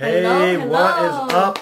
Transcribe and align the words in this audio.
Hey, 0.00 0.22
Hello, 0.22 0.58
hello. 0.60 1.26
is 1.26 1.34
up, 1.34 1.58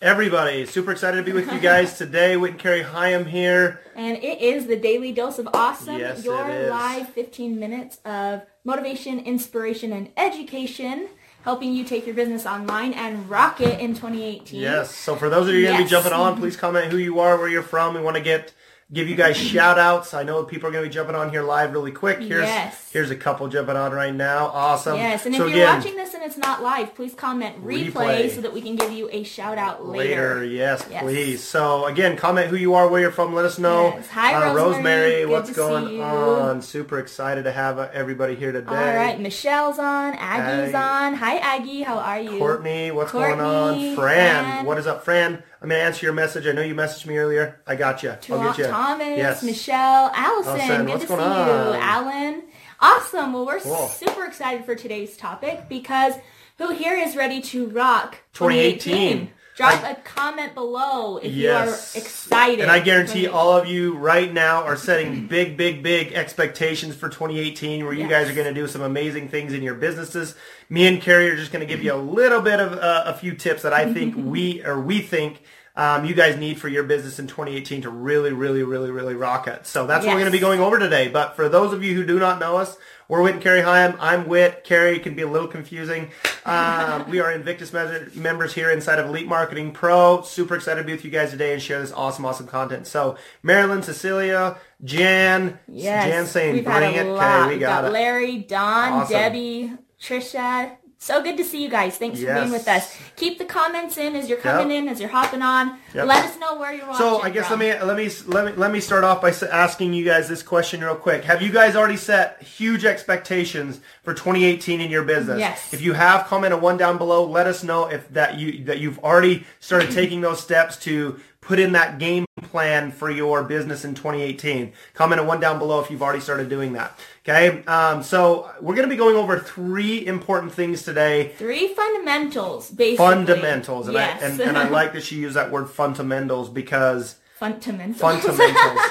everybody? 0.00 0.66
Super 0.66 0.92
excited 0.92 1.16
to 1.16 1.24
be 1.24 1.32
with 1.32 1.52
you 1.52 1.58
guys 1.58 1.98
today. 1.98 2.36
Whit 2.36 2.52
and 2.52 2.60
Carrie 2.60 2.84
Hyam 2.84 3.26
here. 3.26 3.80
And 3.96 4.18
it 4.18 4.40
is 4.40 4.66
the 4.68 4.76
Daily 4.76 5.10
Dose 5.10 5.40
of 5.40 5.48
Awesome, 5.52 5.98
Yes, 5.98 6.24
your 6.24 6.48
it 6.48 6.54
is. 6.54 6.70
live 6.70 7.08
15 7.08 7.58
minutes 7.58 7.98
of 8.04 8.42
motivation, 8.62 9.18
inspiration, 9.18 9.92
and 9.92 10.10
education, 10.16 11.08
helping 11.42 11.72
you 11.74 11.82
take 11.82 12.06
your 12.06 12.14
business 12.14 12.46
online 12.46 12.92
and 12.92 13.28
rock 13.28 13.60
it 13.60 13.80
in 13.80 13.94
2018. 13.94 14.60
Yes. 14.60 14.94
So 14.94 15.16
for 15.16 15.28
those 15.28 15.48
of 15.48 15.54
you 15.56 15.64
going 15.64 15.78
to 15.78 15.82
be 15.82 15.90
jumping 15.90 16.12
on, 16.12 16.36
please 16.36 16.56
comment 16.56 16.92
who 16.92 16.98
you 16.98 17.18
are, 17.18 17.36
where 17.36 17.48
you're 17.48 17.64
from. 17.64 17.94
We 17.94 18.00
want 18.00 18.16
to 18.16 18.22
get 18.22 18.54
give 18.92 19.08
you 19.08 19.14
guys 19.16 19.36
shout 19.36 19.78
outs. 19.78 20.12
I 20.12 20.22
know 20.22 20.44
people 20.44 20.68
are 20.68 20.72
going 20.72 20.84
to 20.84 20.88
be 20.90 20.94
jumping 20.94 21.16
on 21.16 21.30
here 21.30 21.42
live 21.42 21.72
really 21.72 21.92
quick. 21.92 22.18
Here's 22.20 22.44
Yes. 22.44 22.90
here's 22.92 23.10
a 23.10 23.16
couple 23.16 23.48
jumping 23.48 23.76
on 23.76 23.92
right 23.92 24.14
now. 24.14 24.46
Awesome. 24.48 24.96
Yes, 24.96 25.24
and 25.24 25.34
so 25.34 25.46
if 25.46 25.54
you're 25.54 25.64
again, 25.64 25.76
watching 25.78 25.96
this 25.96 26.12
and 26.14 26.22
it's 26.22 26.36
not 26.36 26.62
live, 26.62 26.94
please 26.94 27.14
comment 27.14 27.64
replay, 27.64 27.92
Replay. 27.92 28.34
so 28.34 28.40
that 28.42 28.52
we 28.52 28.60
can 28.60 28.76
give 28.76 28.92
you 28.92 29.08
a 29.10 29.22
shout 29.22 29.56
out 29.56 29.86
later. 29.86 30.34
later. 30.40 30.44
Yes, 30.44 30.84
Yes. 30.90 31.02
please. 31.02 31.42
So 31.42 31.86
again, 31.86 32.16
comment 32.16 32.48
who 32.48 32.56
you 32.56 32.74
are, 32.74 32.86
where 32.88 33.00
you're 33.00 33.10
from. 33.12 33.34
Let 33.34 33.44
us 33.46 33.58
know. 33.58 33.94
Yes. 33.96 34.08
Hi, 34.08 34.34
uh, 34.50 34.54
Rosemary. 34.54 35.20
Good 35.22 35.28
what's 35.30 35.48
to 35.48 35.54
see 35.54 35.58
going 35.60 35.88
you. 35.94 36.02
on? 36.02 36.60
Super 36.62 36.98
excited 36.98 37.44
to 37.44 37.52
have 37.52 37.78
uh, 37.78 37.88
everybody 37.92 38.34
here 38.34 38.52
today. 38.52 38.68
All 38.68 38.94
right, 38.96 39.18
Michelle's 39.18 39.78
on, 39.78 40.14
Aggie's 40.14 40.74
Aggie. 40.74 41.06
on. 41.06 41.14
Hi, 41.14 41.36
Aggie. 41.38 41.82
How 41.82 41.98
are 41.98 42.20
you? 42.20 42.38
Courtney, 42.38 42.90
what's 42.90 43.12
going 43.12 43.40
on? 43.40 43.96
Fran, 43.96 44.44
Fran. 44.44 44.64
what 44.66 44.76
is 44.78 44.86
up, 44.86 45.04
Fran? 45.04 45.42
I'm 45.62 45.68
gonna 45.68 45.80
answer 45.80 46.04
your 46.06 46.12
message. 46.12 46.46
I 46.46 46.52
know 46.52 46.62
you 46.62 46.74
messaged 46.74 47.06
me 47.06 47.16
earlier. 47.16 47.60
I 47.68 47.76
got 47.76 48.02
you. 48.02 48.10
I'll 48.10 48.42
get 48.42 48.58
you. 48.58 48.64
Thomas, 48.66 49.16
Yes. 49.16 49.42
Michelle, 49.44 50.10
Allison. 50.12 50.60
Allison, 50.60 50.86
Good 50.86 51.00
to 51.02 51.06
see 51.06 51.12
on? 51.14 51.46
you, 51.74 51.80
Alan. 51.80 52.42
Awesome. 52.80 53.32
Well, 53.32 53.46
we're 53.46 53.60
Cool. 53.60 53.86
super 53.88 54.24
excited 54.24 54.64
for 54.64 54.74
today's 54.74 55.16
topic 55.16 55.68
because 55.68 56.14
who 56.58 56.72
here 56.72 56.96
is 56.96 57.14
ready 57.14 57.40
to 57.42 57.68
rock 57.68 58.18
2018? 58.32 59.30
2018? 59.62 59.80
Drop 59.80 59.84
I- 59.84 59.90
a 59.90 60.02
comment 60.04 60.54
below 60.54 61.16
if 61.18 61.32
Yes. 61.32 61.94
you 61.94 62.00
are 62.00 62.04
excited. 62.04 62.60
And 62.60 62.70
I 62.70 62.80
guarantee 62.80 63.26
all 63.26 63.56
of 63.56 63.66
you 63.66 63.96
right 63.96 64.32
now 64.32 64.62
are 64.64 64.76
setting 64.76 65.26
big, 65.26 65.56
big, 65.56 65.82
big 65.82 66.12
expectations 66.12 66.94
for 66.96 67.08
2018 67.08 67.84
where 67.84 67.94
you 67.94 68.08
guys 68.08 68.28
are 68.28 68.34
going 68.34 68.52
to 68.52 68.54
do 68.54 68.66
some 68.66 68.82
amazing 68.82 69.28
things 69.28 69.52
in 69.52 69.62
your 69.62 69.74
businesses. 69.74 70.34
Me 70.68 70.86
and 70.86 71.00
Carrie 71.00 71.30
are 71.30 71.36
just 71.36 71.52
going 71.52 71.66
to 71.66 71.72
give 71.72 71.82
you 71.84 71.92
a 71.92 71.96
little 71.96 72.40
bit 72.40 72.60
of 72.60 72.72
uh, 72.74 73.04
a 73.06 73.14
few 73.14 73.34
tips 73.34 73.62
that 73.62 73.72
I 73.72 73.92
think 73.94 74.14
we 74.16 74.62
or 74.64 74.80
we 74.80 75.00
think 75.00 75.42
um, 75.74 76.04
you 76.04 76.14
guys 76.14 76.36
need 76.36 76.58
for 76.60 76.68
your 76.68 76.82
business 76.82 77.18
in 77.18 77.26
2018 77.26 77.82
to 77.82 77.90
really, 77.90 78.32
really, 78.32 78.62
really, 78.62 78.90
really 78.90 79.14
rock 79.14 79.48
it. 79.48 79.66
So 79.66 79.86
that's 79.86 80.04
what 80.04 80.12
we're 80.12 80.20
going 80.20 80.30
to 80.32 80.36
be 80.36 80.40
going 80.40 80.60
over 80.60 80.78
today. 80.78 81.08
But 81.08 81.34
for 81.36 81.48
those 81.48 81.72
of 81.72 81.82
you 81.82 81.94
who 81.94 82.04
do 82.04 82.18
not 82.18 82.38
know 82.38 82.58
us, 82.58 82.76
we're 83.08 83.20
Whit 83.22 83.34
and 83.34 83.42
Carrie 83.42 83.60
Hyam. 83.62 83.96
I'm 84.00 84.26
Whit. 84.28 84.64
Carrie 84.64 84.98
can 84.98 85.14
be 85.14 85.22
a 85.22 85.26
little 85.28 85.48
confusing. 85.48 86.10
Um, 86.46 87.10
we 87.10 87.20
are 87.20 87.30
Invictus 87.32 87.72
me- 87.72 88.20
members 88.20 88.54
here 88.54 88.70
inside 88.70 88.98
of 88.98 89.06
Elite 89.06 89.26
Marketing 89.26 89.72
Pro. 89.72 90.22
Super 90.22 90.54
excited 90.56 90.80
to 90.80 90.86
be 90.86 90.92
with 90.92 91.04
you 91.04 91.10
guys 91.10 91.30
today 91.30 91.52
and 91.52 91.60
share 91.60 91.80
this 91.80 91.92
awesome, 91.92 92.24
awesome 92.24 92.46
content. 92.46 92.86
So 92.86 93.16
Marilyn, 93.42 93.82
Cecilia, 93.82 94.56
Jan, 94.84 95.58
Yes. 95.68 96.06
Jan 96.06 96.26
saying 96.26 96.54
We've 96.54 96.64
bring 96.64 96.94
it. 96.94 97.06
lot. 97.06 97.40
Okay, 97.40 97.48
we 97.48 97.52
We've 97.54 97.60
got, 97.60 97.84
it. 97.84 97.92
Larry, 97.92 98.38
Don, 98.38 98.92
Awesome. 98.92 99.12
Debbie, 99.12 99.72
Trisha. 100.00 100.76
So 101.02 101.20
good 101.20 101.36
to 101.38 101.44
see 101.44 101.60
you 101.60 101.68
guys. 101.68 101.98
Thanks 101.98 102.20
for 102.20 102.32
being 102.32 102.52
with 102.52 102.68
us. 102.68 102.96
Keep 103.16 103.38
the 103.38 103.44
comments 103.44 103.98
in 103.98 104.14
as 104.14 104.28
you're 104.28 104.38
coming 104.38 104.70
Yep. 104.70 104.82
in, 104.84 104.88
as 104.88 105.00
you're 105.00 105.08
hopping 105.10 105.42
on. 105.42 105.76
Yep. 105.94 106.06
Let 106.06 106.24
us 106.26 106.38
know 106.38 106.56
where 106.60 106.72
you're 106.72 106.86
watching. 106.86 107.04
So 107.04 107.20
I 107.20 107.28
guess 107.28 107.48
from. 107.48 107.58
let 107.58 107.80
me 107.80 107.84
let 107.84 107.96
me 107.96 108.08
let 108.28 108.44
me 108.44 108.52
let 108.52 108.70
me 108.70 108.78
start 108.78 109.02
off 109.02 109.20
by 109.20 109.32
asking 109.50 109.94
you 109.94 110.04
guys 110.04 110.28
this 110.28 110.44
question 110.44 110.80
real 110.80 110.94
quick. 110.94 111.24
Have 111.24 111.42
you 111.42 111.50
guys 111.50 111.74
already 111.74 111.96
set 111.96 112.40
huge 112.40 112.84
expectations 112.84 113.80
for 114.04 114.14
2018 114.14 114.80
in 114.80 114.92
your 114.92 115.02
business? 115.02 115.40
Yes. 115.40 115.74
If 115.74 115.80
you 115.80 115.94
have, 115.94 116.28
comment 116.28 116.54
a 116.54 116.56
one 116.56 116.76
down 116.76 116.98
below. 116.98 117.26
Let 117.28 117.48
us 117.48 117.64
know 117.64 117.90
if 117.90 118.08
that 118.10 118.38
you 118.38 118.62
that 118.66 118.78
you've 118.78 119.00
already 119.00 119.44
started 119.58 119.90
taking 120.00 120.20
those 120.20 120.40
steps 120.40 120.76
to 120.84 121.18
put 121.40 121.58
in 121.58 121.72
that 121.72 121.98
game 121.98 122.24
plan 122.42 122.92
for 122.92 123.10
your 123.10 123.42
business 123.42 123.84
in 123.84 123.94
2018. 123.96 124.72
Comment 124.94 125.20
a 125.20 125.24
one 125.24 125.40
down 125.40 125.58
below 125.58 125.80
if 125.80 125.90
you've 125.90 126.02
already 126.02 126.20
started 126.20 126.48
doing 126.48 126.74
that. 126.74 126.96
Okay. 127.26 127.62
Um, 127.66 128.02
so 128.02 128.50
we're 128.60 128.74
going 128.74 128.88
to 128.88 128.92
be 128.92 128.96
going 128.96 129.14
over 129.14 129.38
three 129.38 130.04
important 130.04 130.52
things 130.52 130.82
today. 130.82 131.32
Three 131.36 131.68
fundamentals, 131.72 132.68
basically. 132.70 132.96
Fundamentals, 132.96 133.86
and, 133.86 133.94
yes. 133.94 134.22
I, 134.22 134.26
and, 134.26 134.40
and 134.40 134.58
I 134.58 134.68
like 134.68 134.92
that 134.94 135.04
she 135.04 135.16
used 135.16 135.36
that 135.36 135.52
word 135.52 135.70
fundamentals 135.70 136.48
because 136.48 137.16
fundamentals. 137.38 138.00
Fundamentals. 138.00 138.80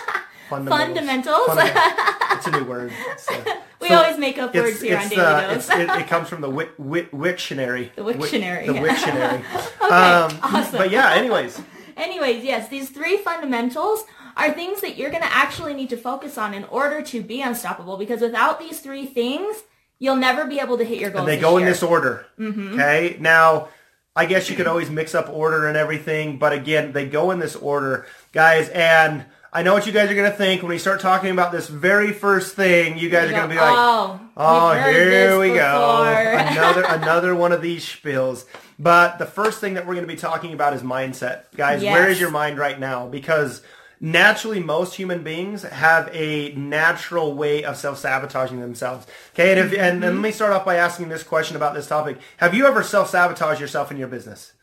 Fundamentals. 0.49 0.97
Fundamentals. 0.97 1.47
Fundament- 1.47 2.31
It's 2.31 2.47
a 2.47 2.51
new 2.51 2.65
word. 2.65 2.91
So, 3.17 3.33
we 3.81 3.87
so 3.87 3.95
always 3.95 4.17
make 4.17 4.37
up 4.37 4.53
words 4.53 4.71
it's, 4.71 4.81
here 4.81 4.95
it's, 4.95 5.05
on 5.05 5.09
Daily 5.09 5.21
uh, 5.21 5.53
Dose. 5.53 5.69
it, 5.69 5.89
it 5.89 6.07
comes 6.07 6.27
from 6.27 6.41
the 6.41 6.49
Wic- 6.49 6.77
Wic- 6.77 7.11
Wiktionary. 7.11 7.95
The 7.95 8.01
Wiktionary. 8.01 8.67
Wic- 8.67 8.75
the 8.75 8.81
Wiktionary. 8.81 9.39
okay, 9.81 9.85
um, 9.85 10.39
awesome. 10.43 10.77
But 10.77 10.91
yeah, 10.91 11.13
anyways. 11.13 11.61
Anyways, 11.95 12.43
yes, 12.43 12.67
these 12.67 12.89
three 12.89 13.17
fundamentals 13.17 14.03
are 14.37 14.51
things 14.51 14.81
that 14.81 14.97
you're 14.97 15.09
going 15.09 15.23
to 15.23 15.33
actually 15.33 15.73
need 15.73 15.89
to 15.89 15.97
focus 15.97 16.37
on 16.37 16.53
in 16.53 16.63
order 16.65 17.01
to 17.01 17.21
be 17.21 17.41
unstoppable. 17.41 17.97
Because 17.97 18.21
without 18.21 18.59
these 18.59 18.79
three 18.79 19.05
things, 19.05 19.63
you'll 19.99 20.15
never 20.15 20.45
be 20.45 20.59
able 20.59 20.77
to 20.77 20.83
hit 20.83 20.99
your 20.99 21.09
goals. 21.09 21.21
And 21.21 21.27
they 21.29 21.39
go 21.39 21.57
in 21.57 21.65
this 21.65 21.83
order. 21.83 22.25
Mm-hmm. 22.39 22.73
Okay. 22.73 23.17
Now, 23.19 23.69
I 24.15 24.25
guess 24.25 24.49
you 24.49 24.55
could 24.55 24.67
always 24.67 24.89
mix 24.89 25.15
up 25.15 25.29
order 25.29 25.67
and 25.67 25.77
everything, 25.77 26.37
but 26.37 26.53
again, 26.53 26.91
they 26.91 27.05
go 27.07 27.31
in 27.31 27.39
this 27.39 27.55
order, 27.55 28.05
guys. 28.33 28.67
And 28.69 29.25
I 29.53 29.63
know 29.63 29.73
what 29.73 29.85
you 29.85 29.93
guys 29.93 30.09
are 30.09 30.15
going 30.15 30.29
to 30.31 30.35
think 30.37 30.61
when 30.61 30.69
we 30.69 30.77
start 30.77 30.99
talking 31.01 31.31
about 31.31 31.51
this 31.51 31.67
very 31.67 32.11
first 32.11 32.55
thing. 32.55 32.97
You 32.97 33.09
guys 33.09 33.29
You 33.29 33.35
are 33.35 33.39
going 33.39 33.49
to 33.49 33.55
be 33.55 33.59
like, 33.61 33.73
oh, 33.75 34.19
Oh, 34.37 34.73
here 34.73 35.39
we 35.39 35.49
go. 35.49 36.03
another 36.37 36.83
another 36.87 37.35
one 37.35 37.51
of 37.51 37.61
these 37.61 37.87
spills. 37.87 38.45
But 38.79 39.19
the 39.19 39.25
first 39.25 39.59
thing 39.61 39.75
that 39.75 39.85
we're 39.85 39.93
going 39.93 40.07
to 40.07 40.13
be 40.13 40.19
talking 40.19 40.53
about 40.53 40.73
is 40.73 40.81
mindset. 40.81 41.43
Guys, 41.55 41.83
where 41.83 42.07
Yes. 42.07 42.13
is 42.13 42.19
your 42.19 42.31
mind 42.31 42.57
right 42.57 42.79
now? 42.79 43.07
Because 43.07 43.61
naturally 44.01 44.59
most 44.59 44.95
human 44.95 45.23
beings 45.23 45.61
have 45.61 46.09
a 46.11 46.51
natural 46.53 47.33
way 47.33 47.63
of 47.63 47.77
self-sabotaging 47.77 48.59
themselves. 48.59 49.05
Okay, 49.33 49.51
and, 49.51 49.59
if, 49.59 49.71
and, 49.71 49.81
and 49.81 50.01
let 50.01 50.11
mm-hmm. 50.13 50.21
me 50.23 50.31
start 50.31 50.51
off 50.51 50.65
by 50.65 50.75
asking 50.75 51.09
this 51.09 51.23
question 51.23 51.55
about 51.55 51.75
this 51.75 51.87
topic. 51.87 52.17
Have 52.37 52.55
you 52.55 52.65
ever 52.65 52.81
self-sabotaged 52.81 53.61
yourself 53.61 53.91
in 53.91 53.97
your 53.97 54.07
business? 54.07 54.53